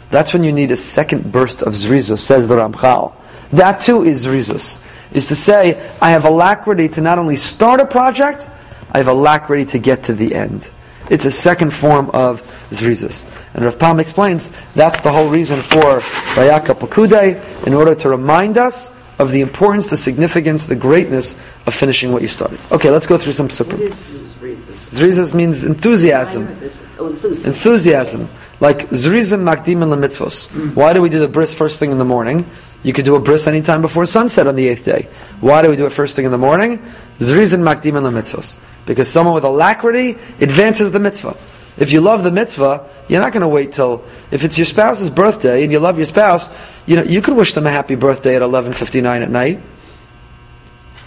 [0.09, 3.13] That's when you need a second burst of zrizus, says the Ramchal.
[3.51, 4.79] That too is zrizus.
[5.13, 8.47] Is to say, I have alacrity to not only start a project,
[8.91, 10.69] I have alacrity to get to the end.
[11.11, 13.25] It's a second form of zrizus.
[13.53, 15.99] And Rav Pam explains that's the whole reason for
[16.35, 21.75] Vayaka Pakude, in order to remind us of the importance, the significance, the greatness of
[21.75, 22.59] finishing what you started.
[22.71, 23.73] Okay, let's go through some sukkah.
[23.73, 24.89] What is zrizus?
[24.97, 26.47] Zrizus means enthusiasm.
[26.97, 27.51] Oh, enthusiasm.
[27.51, 28.29] Enthusiasm.
[28.61, 30.47] Like zrizim makdim and lemitzvos.
[30.47, 30.75] Mm.
[30.75, 32.49] Why do we do the bris first thing in the morning?
[32.83, 35.09] You could do a bris anytime before sunset on the eighth day.
[35.41, 36.79] Why do we do it first thing in the morning?
[37.19, 38.57] Zrizim makdim and lemitzvos.
[38.85, 41.37] Because someone with alacrity advances the mitzvah.
[41.77, 45.09] If you love the mitzvah, you're not going to wait till if it's your spouse's
[45.09, 46.49] birthday and you love your spouse.
[46.85, 49.61] You know you could wish them a happy birthday at 11:59 at night.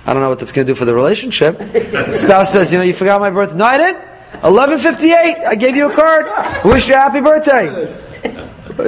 [0.06, 1.58] I don't know what that's going to do for the relationship.
[1.58, 4.04] the spouse says, "You know, you forgot my birthday." No, I didn't.
[4.42, 5.44] 11:58.
[5.44, 6.26] I gave you a card.
[6.26, 7.92] I wish you a happy birthday.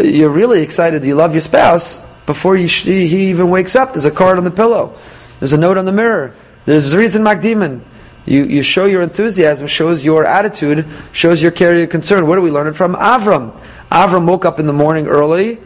[0.11, 1.05] You're really excited.
[1.05, 3.95] You love your spouse before you, he even wakes up.
[3.95, 4.99] There's a card on the pillow.
[5.39, 6.35] There's a note on the mirror.
[6.65, 7.83] There's a reason Makdiman.
[8.27, 12.27] You, you show your enthusiasm, shows your attitude, shows your care, your concern.
[12.27, 12.95] What do we learn it from?
[12.97, 13.59] Avram.
[13.91, 15.59] Avram woke up in the morning early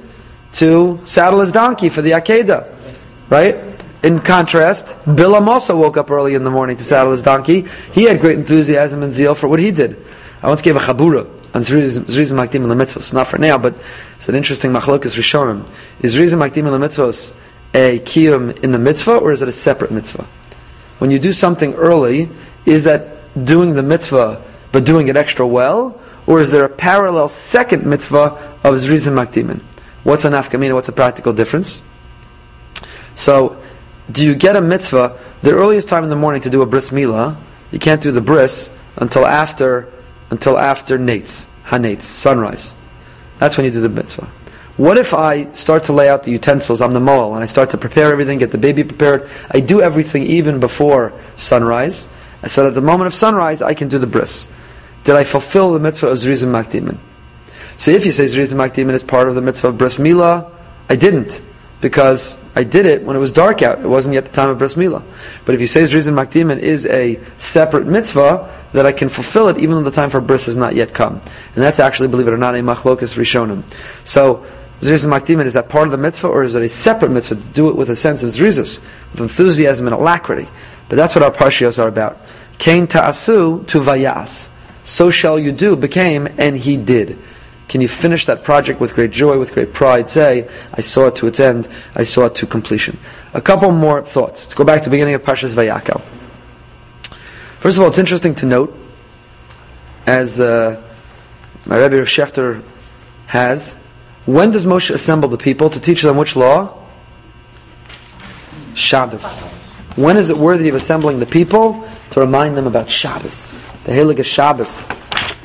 [0.52, 2.76] to saddle his donkey for the Akedah.
[3.30, 3.56] Right?
[4.02, 7.66] In contrast, Bilam also woke up early in the morning to saddle his donkey.
[7.92, 10.04] He had great enthusiasm and zeal for what he did.
[10.42, 13.12] I once gave a chabura on Zrizim Makdim and Mitzvos.
[13.12, 13.74] Not for now, but
[14.16, 15.68] it's an interesting machlokas rishonim.
[16.00, 17.34] Is Zrizim Makdim and Mitzvos
[17.74, 20.26] a kiyum in the mitzvah or is it a separate mitzvah?
[20.98, 22.28] When you do something early,
[22.66, 24.42] is that doing the mitzvah
[24.72, 26.00] but doing it extra well?
[26.26, 29.62] Or is there a parallel second mitzvah of Zrizim Makdimin?
[30.04, 30.74] What's an afkamina?
[30.74, 31.82] What's a practical difference?
[33.14, 33.60] So,
[34.10, 36.90] do you get a mitzvah the earliest time in the morning to do a bris
[36.90, 37.36] milah?
[37.72, 39.92] You can't do the bris until after
[40.30, 42.74] until after nates, hanates, sunrise.
[43.38, 44.30] That's when you do the mitzvah.
[44.76, 47.70] What if I start to lay out the utensils on the mole and I start
[47.70, 49.28] to prepare everything, get the baby prepared?
[49.50, 52.06] I do everything even before sunrise.
[52.46, 54.48] So at the moment of sunrise, I can do the bris.
[55.05, 56.98] Did I fulfill the mitzvah of Zrizim Makdimin?
[57.76, 60.50] So if you say Zrizim Makdimin is part of the mitzvah of bris milah,
[60.88, 61.40] I didn't.
[61.81, 63.81] Because I did it when it was dark out.
[63.81, 65.03] It wasn't yet the time of bris milah.
[65.46, 69.59] But if you say Zrizim Makdimin is a separate mitzvah, that I can fulfill it
[69.59, 71.14] even though the time for bris has not yet come.
[71.55, 73.64] And that's actually, believe it or not, a machlokas rishonim.
[74.05, 74.44] So,
[74.81, 77.46] Zrizim Makdimin, is that part of the mitzvah or is it a separate mitzvah to
[77.48, 78.81] do it with a sense of zrizus,
[79.12, 80.48] with enthusiasm and alacrity?
[80.90, 82.18] But that's what our parshios are about.
[82.59, 84.50] Kain ta'asu to vayas.
[84.85, 87.16] So shall you do became, and he did.
[87.68, 90.09] Can you finish that project with great joy, with great pride?
[90.09, 92.98] Say, I saw it to its end, I saw it to completion.
[93.33, 94.46] A couple more thoughts.
[94.46, 96.03] Let's go back to the beginning of Parshas Vayakel.
[97.61, 98.76] First of all, it's interesting to note,
[100.07, 100.83] as uh,
[101.66, 102.64] my Rebbe Rav Shechter
[103.29, 103.74] has,
[104.26, 106.76] when does Moshe assemble the people to teach them which law?
[108.74, 109.46] Shabbos.
[109.96, 111.87] When is it worthy of assembling the people?
[112.11, 113.50] To remind them about Shabbos.
[113.85, 114.87] The Heilige Shabbos.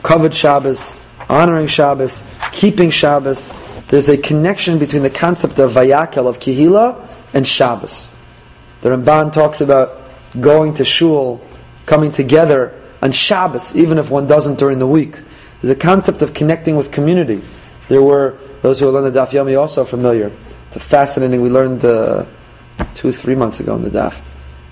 [0.06, 0.96] Kavod Shabbos,
[1.30, 3.52] honoring Shabbos, keeping Shabbos.
[3.88, 8.12] There's a connection between the concept of Vayakel, of Kihila, and Shabbos.
[8.82, 10.00] The Ramban talks about
[10.40, 11.42] going to shul,
[11.88, 15.20] coming together on Shabbos, even if one doesn't during the week.
[15.62, 17.42] There's a concept of connecting with community.
[17.88, 20.32] There were those who learned the Daf Yomi also familiar.
[20.68, 21.42] It's a fascinating.
[21.42, 22.26] We learned uh,
[22.94, 24.22] two, three months ago in the Daf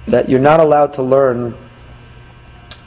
[0.07, 1.55] that you're not allowed to learn.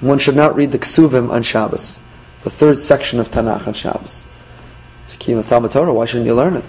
[0.00, 2.00] One should not read the Ksuvim on Shabbos,
[2.44, 4.24] the third section of Tanakh on Shabbos.
[5.05, 5.94] It's a key of Talmud Torah.
[5.94, 6.64] Why shouldn't you learn it?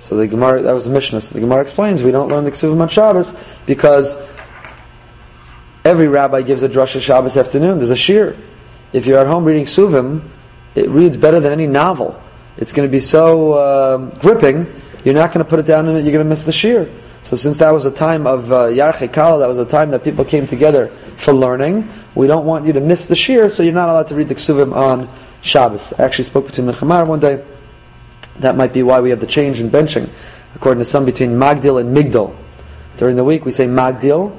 [0.00, 1.20] So the Gemara, that was the Mishnah.
[1.20, 3.34] So the Gemara explains we don't learn the Ksuvim on Shabbos
[3.66, 4.16] because
[5.84, 7.78] every rabbi gives a drasha Shabbos afternoon.
[7.78, 8.36] There's a shiur.
[8.92, 10.22] If you're at home reading Ksuvim,
[10.74, 12.20] it reads better than any novel.
[12.56, 14.66] It's going to be so uh, gripping.
[15.04, 16.90] You're not going to put it down and you're going to miss the shiur.
[17.24, 20.46] So since that was a time of uh, that was a time that people came
[20.46, 24.08] together for learning, we don't want you to miss the shiur, so you're not allowed
[24.08, 25.08] to read the Ksuvim on
[25.40, 25.98] Shabbos.
[25.98, 27.42] I actually spoke between Milchamar one day.
[28.40, 30.10] That might be why we have the change in benching.
[30.54, 32.36] According to some, between Magdil and Migdal.
[32.98, 34.36] During the week we say Magdil,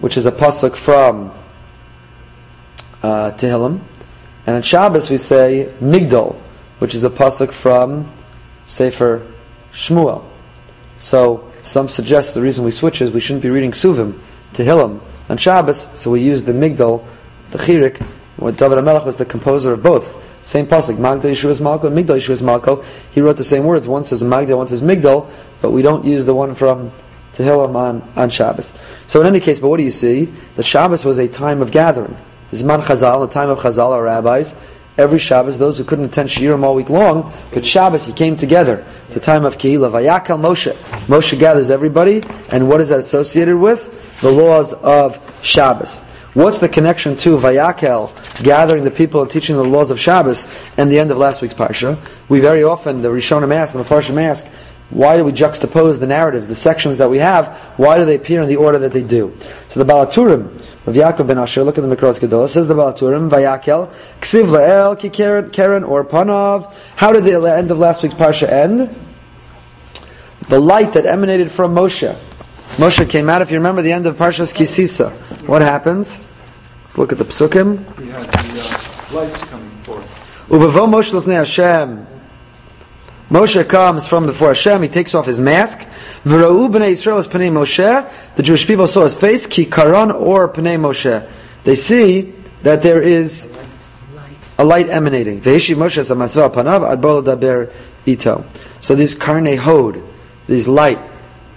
[0.00, 1.32] which is a pasuk from
[3.02, 3.78] uh, Tehillim.
[4.46, 6.36] And on Shabbos we say Migdal,
[6.78, 8.10] which is a pasuk from
[8.64, 9.30] Sefer
[9.74, 10.24] Shmuel.
[10.96, 14.20] So some suggest the reason we switch is we shouldn't be reading Suvim,
[14.52, 17.06] Tehillim, on Shabbos, so we use the Migdal,
[17.50, 18.02] the Chirik,
[18.36, 20.16] when David HaMelech was the composer of both.
[20.42, 22.84] Same pasuk, Magdal Yeshua's Malko, Migdal Yeshua's Malko.
[23.12, 23.86] He wrote the same words.
[23.86, 26.90] One says Magdal, one says Migdal, but we don't use the one from
[27.34, 28.72] Tehillim on, on Shabbos.
[29.06, 30.24] So in any case, but what do you see?
[30.56, 32.16] The Shabbos was a time of gathering.
[32.50, 34.56] This Zman Chazal, the time of Chazal, our rabbis,
[34.96, 38.84] every Shabbos, those who couldn't attend Shiurim all week long, but Shabbos he came together.
[39.06, 39.90] It's a time of Kehila.
[39.90, 40.72] Vayakal Moshe.
[41.06, 44.20] Moshe gathers everybody, and what is that associated with?
[44.20, 45.98] The laws of Shabbos.
[46.34, 48.10] What's the connection to Vayakel,
[48.42, 50.46] gathering the people and teaching the laws of Shabbos,
[50.78, 51.98] and the end of last week's Parsha?
[52.28, 54.46] We very often, the Rishonim ask and the Farshim ask,
[54.88, 57.48] why do we juxtapose the narratives, the sections that we have?
[57.76, 59.36] Why do they appear in the order that they do?
[59.68, 62.74] So the Baal HaTurim, Rav Yaakov ben Asher, look at the Mikros Gedolah, says the
[62.74, 66.74] Baal HaTurim, Vayakel, Ksiv La'el, Ki Keren, or Panav.
[66.96, 68.92] How did the end of last week's Parsha end?
[70.48, 72.18] The light that emanated from Moshe.
[72.78, 75.10] Moshe came out, if you remember the end of Parshas Ki Sisa.
[75.46, 76.24] What happens?
[76.80, 77.96] Let's look at the Psukim.
[77.96, 80.04] We had the uh, lights coming forth.
[80.48, 82.11] Uvavo Moshe Lefnei Hashem.
[83.32, 85.80] Moshe comes from before Hashem, he takes off his mask.
[86.22, 88.10] Moshe.
[88.36, 91.26] The Jewish people saw his face, ki karon or p'nei Moshe.
[91.64, 93.48] They see that there is
[94.58, 95.40] a light emanating.
[95.40, 96.04] Moshe.
[98.82, 100.02] So these karne hod,
[100.46, 100.98] these light,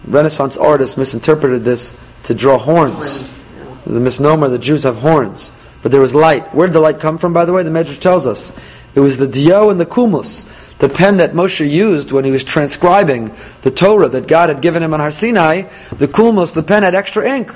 [0.06, 3.44] Renaissance artists misinterpreted this to draw horns.
[3.86, 5.52] The misnomer, the Jews have horns.
[5.82, 6.56] But there was light.
[6.56, 7.64] Where did the light come from, by the way?
[7.64, 8.54] The Medrash tells us.
[8.96, 10.48] It was the dio and the kulmus
[10.80, 14.84] the pen that Moshe used when he was transcribing the Torah that God had given
[14.84, 17.54] him on Har Sinai, the kulmus, the pen had extra ink.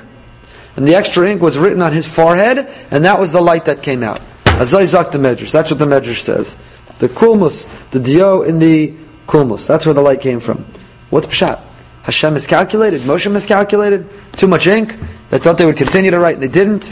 [0.75, 3.83] And the extra ink was written on his forehead, and that was the light that
[3.83, 4.21] came out.
[4.45, 5.51] Azoy the Medrash.
[5.51, 6.57] That's what the Medrash says.
[6.99, 8.93] The kulmus, the dio in the
[9.27, 9.67] kulmus.
[9.67, 10.65] That's where the light came from.
[11.09, 11.61] What's pshat?
[12.03, 13.01] Hashem miscalculated.
[13.01, 14.09] Moshe miscalculated.
[14.33, 14.95] Too much ink.
[15.29, 16.87] They thought they would continue to write, and they didn't.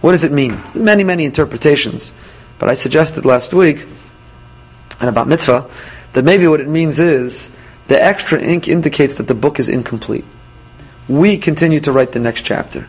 [0.00, 0.60] What does it mean?
[0.74, 2.12] Many, many interpretations.
[2.58, 3.86] But I suggested last week
[5.00, 5.68] and about mitzvah,
[6.12, 7.52] that maybe what it means is
[7.88, 10.24] the extra ink indicates that the book is incomplete.
[11.08, 12.88] We continue to write the next chapter.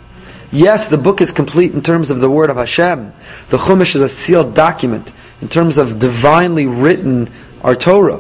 [0.52, 3.14] Yes, the book is complete in terms of the word of Hashem.
[3.50, 8.20] The Chumash is a sealed document in terms of divinely written our Torah.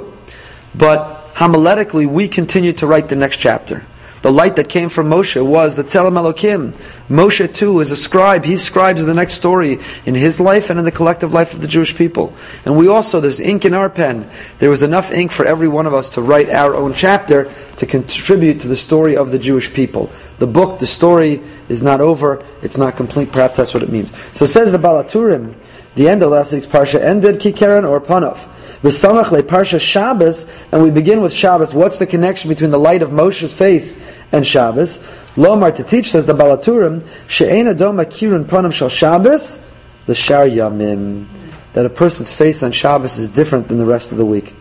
[0.75, 3.85] But homiletically, we continue to write the next chapter.
[4.22, 6.74] The light that came from Moshe was the Tzelem Elokim.
[7.10, 8.44] Moshe too is a scribe.
[8.44, 11.67] He scribes the next story in his life and in the collective life of the
[11.67, 12.34] Jewish people.
[12.65, 14.30] And we also, there's ink in our pen.
[14.60, 17.86] There was enough ink for every one of us to write our own chapter to
[17.86, 20.10] contribute to the story of the Jewish people.
[20.40, 22.46] The book, the story is not over.
[22.62, 23.32] It's not complete.
[23.32, 24.12] Perhaps that's what it means.
[24.34, 25.56] So says the Baal HaTurim,
[25.96, 28.48] the end of last week's Parsha ended Kikeren or Panav.
[28.84, 31.73] V'samach le Parsha Shabbos, and we begin with Shabbos.
[31.73, 34.02] What's the connection between the light of Moshe's face
[34.32, 35.00] and Shabbos?
[35.36, 39.60] Lomar to teach says the Baal HaTurim she'en adom akirun panam shal Shabbos
[40.08, 41.25] l'shar yamim.
[41.73, 44.56] that a person's face on Shabbos is different than the rest of the week.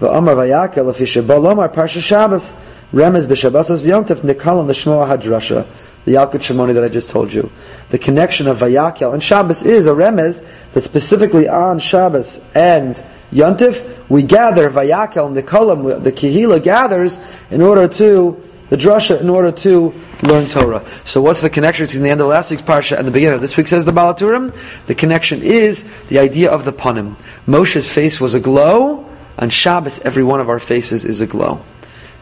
[0.00, 2.52] V'amar vayakel if lomar parsha Shabbos
[2.92, 5.66] remez b'Shabbos yomtiv nikalam l'shmoa hadrasha
[6.06, 7.50] the Yalkut Shimoni that I just told you.
[7.88, 10.42] The connection of Vayakel and Shabbos is a remez
[10.72, 13.02] that specifically on Shabbos and
[13.32, 17.18] Yontif, we gather Vayakel and the Kolam, the Kihila gathers
[17.50, 20.84] in order to the drasha in order to learn Torah.
[21.04, 23.40] So what's the connection between the end of last week's parsha and the beginning of
[23.40, 23.68] this week?
[23.68, 24.54] Says the Baal HaTurim.
[24.86, 27.16] The connection is the idea of the panim.
[27.46, 29.04] Moshe's face was a glow.
[29.38, 31.62] On Shabbos, every one of our faces is a glow.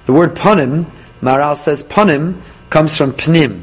[0.07, 0.91] The word panim,
[1.23, 2.41] Maharal says panim
[2.71, 3.63] comes from pnim.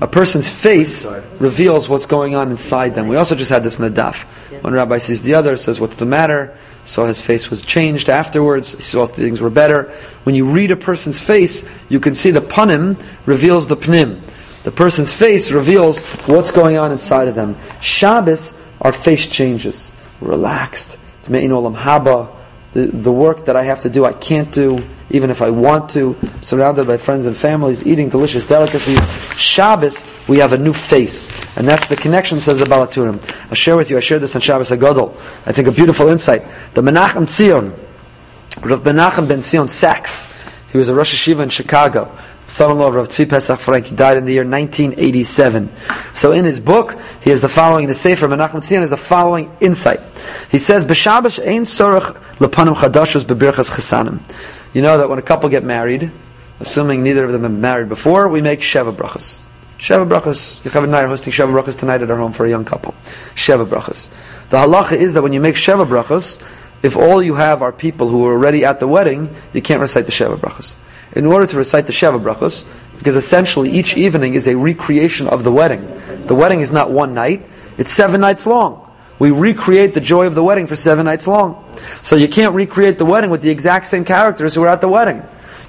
[0.00, 1.04] A person's face
[1.38, 3.08] reveals what's going on inside them.
[3.08, 4.22] We also just had this in the daf.
[4.62, 8.72] One rabbi sees the other, says, "What's the matter?" Saw his face was changed afterwards.
[8.72, 9.92] He saw things were better.
[10.24, 14.22] When you read a person's face, you can see the panim reveals the pnim.
[14.64, 17.56] The person's face reveals what's going on inside of them.
[17.80, 19.92] Shabbos, our face changes.
[20.20, 20.98] We're relaxed.
[21.18, 22.34] It's me'in olam haba.
[22.72, 24.78] The, the work that I have to do, I can't do
[25.10, 28.98] even if I want to, surrounded by friends and families, eating delicious delicacies.
[29.36, 31.32] Shabbos, we have a new face.
[31.56, 33.22] And that's the connection, says the Baal HaTurim.
[33.48, 35.16] I'll share with you, I shared this on Shabbos HaGadol.
[35.46, 36.44] I think a beautiful insight.
[36.74, 37.78] The Menachem Tzion,
[38.62, 40.32] Rav Menachem ben Tzion Sachs,
[40.70, 42.16] he was a Rosh Yeshiva in Chicago
[42.46, 43.86] son-in-law of Rav Tzvi Pesach Frank.
[43.86, 45.70] He died in the year 1987.
[46.12, 49.54] So in his book, he has the following, in Sefer Menachem Tzion, has the following
[49.60, 50.00] insight.
[50.50, 54.20] He says, B'Shabbos ein sorach lepanim chadashos bebirchas chesanim.
[54.72, 56.10] You know that when a couple get married,
[56.60, 59.40] assuming neither of them have married before, we make Sheva Brachas.
[59.78, 60.60] Sheva Brachas.
[60.60, 62.94] Yocheved and I are hosting Sheva Brachas tonight at our home for a young couple.
[63.34, 64.08] Sheva Brachas.
[64.50, 66.40] The halacha is that when you make Sheva Brachas,
[66.82, 70.06] if all you have are people who are already at the wedding, you can't recite
[70.06, 70.74] the Sheva Brachas.
[71.16, 72.64] In order to recite the Sheva Brachas,
[72.98, 75.86] because essentially each evening is a recreation of the wedding.
[76.26, 77.44] The wedding is not one night,
[77.76, 78.80] it's seven nights long.
[79.18, 81.64] We recreate the joy of the wedding for seven nights long.
[82.02, 84.88] So you can't recreate the wedding with the exact same characters who were at the
[84.88, 85.22] wedding.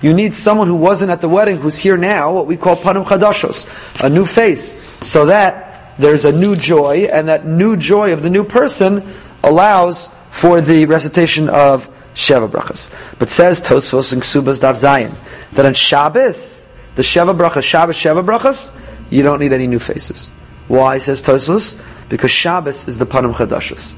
[0.06, 3.06] You need someone who wasn't at the wedding who's here now, what we call panim
[3.06, 3.66] chadashos,
[4.06, 8.30] a new face, so that there's a new joy, and that new joy of the
[8.30, 9.04] new person
[9.44, 12.92] allows for the recitation of Sheva Brachas.
[13.18, 15.16] But says Tosfos and Ksubas daf Zayin,
[15.54, 18.72] that on Shabbos, the Sheva Brachas, Shabbos Sheva Brachas,
[19.10, 20.30] you don't need any new faces.
[20.68, 21.82] Why, says Tosfos?
[22.10, 23.96] because Shabbos is the Panim Chadashas.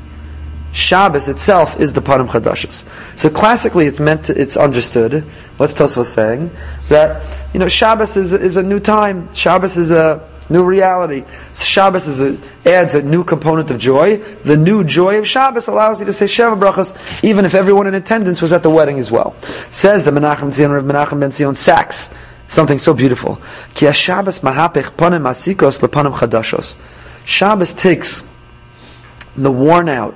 [0.77, 2.83] Shabbos itself is the Panim Chadashas.
[3.17, 5.23] So classically, it's meant to, it's understood.
[5.57, 6.51] What's Tosfos saying
[6.89, 9.33] that you know Shabbos is is a new time.
[9.33, 11.23] Shabbos is a new reality.
[11.51, 14.17] So Shabbos is a, adds a new component of joy.
[14.17, 17.95] The new joy of Shabbos allows you to say Sheva Brachas, even if everyone in
[17.95, 19.35] attendance was at the wedding as well.
[19.71, 22.13] Says the Menachem Zion of Menachem Ben Tzion Sachs
[22.47, 23.41] something so beautiful.
[23.73, 26.75] Ki Shabbos mahapech panim asikos lepanim chadashos.
[27.25, 28.21] Shabbos takes
[29.35, 30.15] the worn out,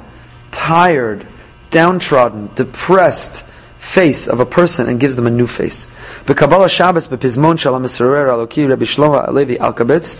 [0.51, 1.27] tired,
[1.69, 3.43] downtrodden, depressed
[3.81, 5.87] face of a person and gives them a new face.
[6.25, 10.17] Kabbalah Shabbos bepizmon shalom aloki Rabbi Shlomo HaLevi Alkabetz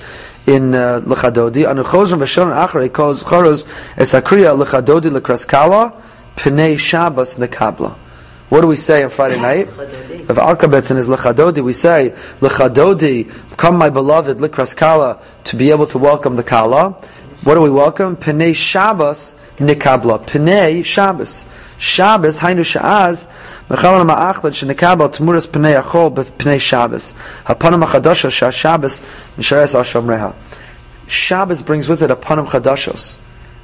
[0.48, 3.68] in uh, Lechadodi anu chozron v'shon achrei kol zchoros
[3.98, 5.94] es akriya Lechadodi lekraskala
[6.36, 7.96] pnei Shabbos nekabla.
[8.50, 9.68] What do we say on Friday night?
[9.68, 15.72] Of Alkabetz and his Lechadodi, we say, Lechadodi, come my beloved, Likras Kala, to be
[15.72, 16.90] able to welcome the Kala.
[17.44, 18.18] What do we welcome?
[18.18, 20.26] Pnei Shabbos Nikabla.
[20.26, 21.46] Pnei Shabbos.
[21.78, 23.28] Shabbos, Hainu Sha'az,
[23.70, 27.14] Mechalon Ma'achlad, Shenekabla, Tmuras Pnei Achol, Pnei Shabbos.
[27.46, 29.00] Hapanam Chadasha, Shah Shabbos,
[29.38, 30.36] Mishares Al Shomreha.
[31.08, 33.18] Shabbos brings with it a Panam Chadashos.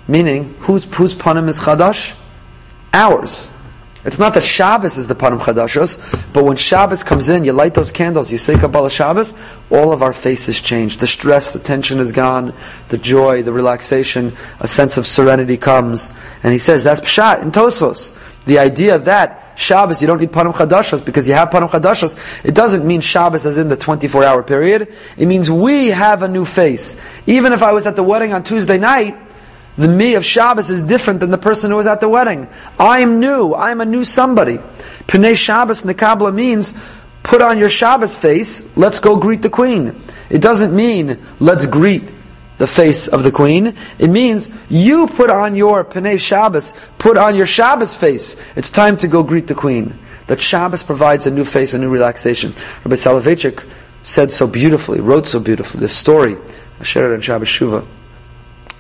[0.07, 2.13] Meaning, whose, whose Panam is Chadash?
[2.93, 3.49] Ours.
[4.05, 7.73] It's not that Shabbos is the Panim Chadashos, but when Shabbos comes in, you light
[7.73, 9.33] those candles, you say Kabbalah Shabbos,
[9.69, 10.97] all of our faces change.
[10.97, 12.53] The stress, the tension is gone,
[12.89, 16.13] the joy, the relaxation, a sense of serenity comes.
[16.43, 18.15] And he says, that's Pshat in Tosfos.
[18.45, 22.55] The idea that Shabbos, you don't need Panim Chadashos because you have Panim Chadashos, it
[22.55, 24.93] doesn't mean Shabbos as in the 24 hour period.
[25.17, 26.95] It means we have a new face.
[27.25, 29.17] Even if I was at the wedding on Tuesday night,
[29.78, 32.47] the me of Shabbos is different than the person who was at the wedding.
[32.80, 33.53] I'm new.
[33.53, 34.57] I'm a new somebody.
[35.07, 36.73] Pnei Shabbos Kabbalah means
[37.21, 40.01] put on your Shabbos face, let's go greet the queen.
[40.30, 42.09] It doesn't mean let's greet
[42.57, 43.75] the face of the queen.
[43.99, 48.36] It means you put on your Pnei Shabbos, put on your Shabbos face.
[48.55, 49.97] It's time to go greet the queen.
[50.25, 52.53] That Shabbos provides a new face, a new relaxation.
[52.84, 53.63] Rabbi Soloveitchik
[54.01, 56.36] said so beautifully, wrote so beautifully, this story.
[56.80, 57.88] I shared it in Shabbos Shuvah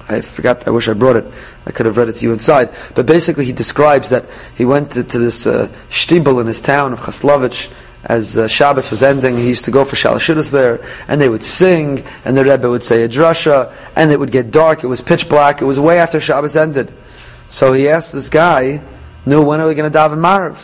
[0.09, 1.25] I forgot, I wish I brought it.
[1.65, 2.73] I could have read it to you inside.
[2.95, 6.93] But basically, he describes that he went to, to this uh, shtibel in his town
[6.93, 7.69] of Chaslovich
[8.05, 9.37] as uh, Shabbos was ending.
[9.37, 12.83] He used to go for Shalashudas there, and they would sing, and the Rebbe would
[12.83, 14.83] say a drasha, and it would get dark.
[14.83, 15.61] It was pitch black.
[15.61, 16.93] It was way after Shabbos ended.
[17.49, 18.81] So he asked this guy,
[19.25, 20.57] "No, when are we going to daven Mariv?"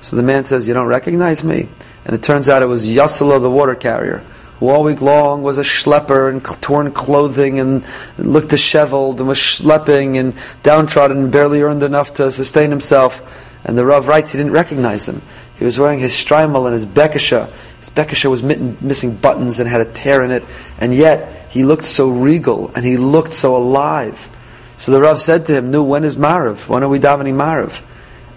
[0.00, 1.68] So the man says, "You don't recognize me."
[2.04, 4.24] And it turns out it was Yasala, the water carrier,
[4.60, 7.84] who all week long was a schlepper in torn clothing and
[8.18, 13.22] looked disheveled and was schlepping and downtrodden and barely earned enough to sustain himself.
[13.64, 15.22] And the Rav writes he didn't recognize him.
[15.58, 17.50] He was wearing his streimel and his bekisha.
[17.80, 20.44] His bekisha was mitten, missing buttons and had a tear in it,
[20.78, 24.30] and yet he looked so regal and he looked so alive.
[24.76, 26.68] So the Rav said to him, "No, when is Mariv?
[26.68, 27.82] When are we davening Mariv?"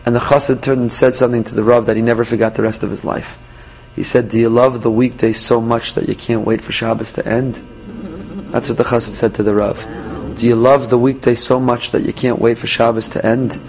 [0.06, 2.64] And the Chassid turned and said something to the Rav that he never forgot the
[2.64, 3.38] rest of his life.
[3.96, 7.14] He said, "Do you love the weekday so much that you can't wait for Shabbos
[7.14, 7.62] to end?"
[8.52, 9.86] That's what the Chassid said to the Rav.
[10.36, 13.60] Do you love the weekday so much that you can't wait for Shabbos to end?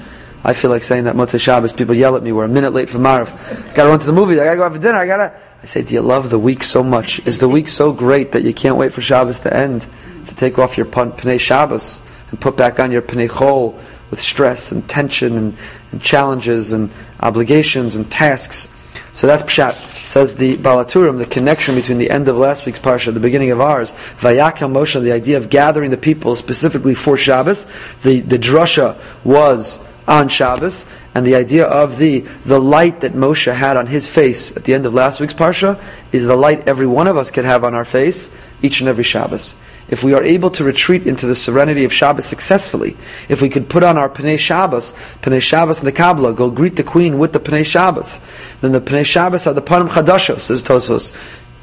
[0.43, 1.72] I feel like saying that Motzei Shabbos.
[1.72, 2.33] People yell at me.
[2.33, 3.31] We're a minute late for Mariv.
[3.75, 4.39] Gotta run to the movie.
[4.39, 4.99] I gotta go out for dinner.
[4.99, 5.33] I gotta.
[5.62, 7.27] I say, do you love the week so much?
[7.27, 9.87] Is the week so great that you can't wait for Shabbos to end?
[10.27, 13.75] To take off your Pnei Shabbos and put back on your Pnei Chol
[14.11, 15.57] with stress and tension and,
[15.93, 18.68] and challenges and obligations and tasks.
[19.14, 19.76] So that's Pshat.
[20.04, 23.52] Says the Baal HaTurim, the connection between the end of last week's Parsha, the beginning
[23.52, 27.64] of ours, Vayakel Moshe, the idea of gathering the people specifically for Shabbos.
[28.02, 30.84] The, the drasha was on Shabbos,
[31.14, 34.74] and the idea of the, the light that Moshe had on his face at the
[34.74, 37.72] end of last week's Parsha is the light every one of us could have on
[37.72, 39.54] our face each and every Shabbos.
[39.89, 42.97] If we are able to retreat into the serenity of Shabbos successfully,
[43.28, 46.76] if we could put on our Pnei Shabbos, Pnei Shabbos in the Kabbalah, go greet
[46.76, 48.18] the Queen with the Pnei Shabbos,
[48.61, 51.14] then the Pnei Shabbos are the Panim Chadashos, says Tosfos.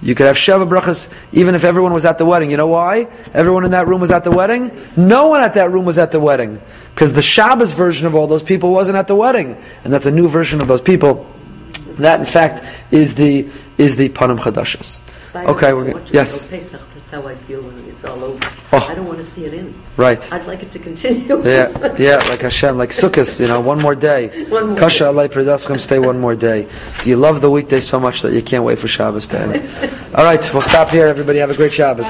[0.01, 2.49] You could have Sheva brachas even if everyone was at the wedding.
[2.49, 3.07] You know why?
[3.33, 4.71] Everyone in that room was at the wedding?
[4.97, 6.59] No one at that room was at the wedding.
[6.93, 9.61] Because the Shabbos version of all those people wasn't at the wedding.
[9.83, 11.27] And that's a new version of those people.
[11.99, 14.99] That, in fact, is the is the Panim Chadashas.
[15.35, 16.09] Okay, we're good.
[16.11, 16.47] Yes.
[17.11, 18.39] Pesach, that's how I feel when it's all over.
[18.71, 18.87] Oh.
[18.89, 19.73] I don't want to see it in.
[19.97, 20.31] Right.
[20.31, 21.43] I'd like it to continue.
[21.43, 24.45] Yeah, yeah, like Hashem, like Sukkot, you know, one more day.
[24.49, 25.09] One more Kasha day.
[25.11, 26.67] alay predaschem, stay one more day.
[27.01, 29.53] Do you love the weekday so much that you can't wait for Shabbos to end?
[30.15, 31.07] All right, we'll stop here.
[31.07, 32.05] Everybody have a great Shabbos.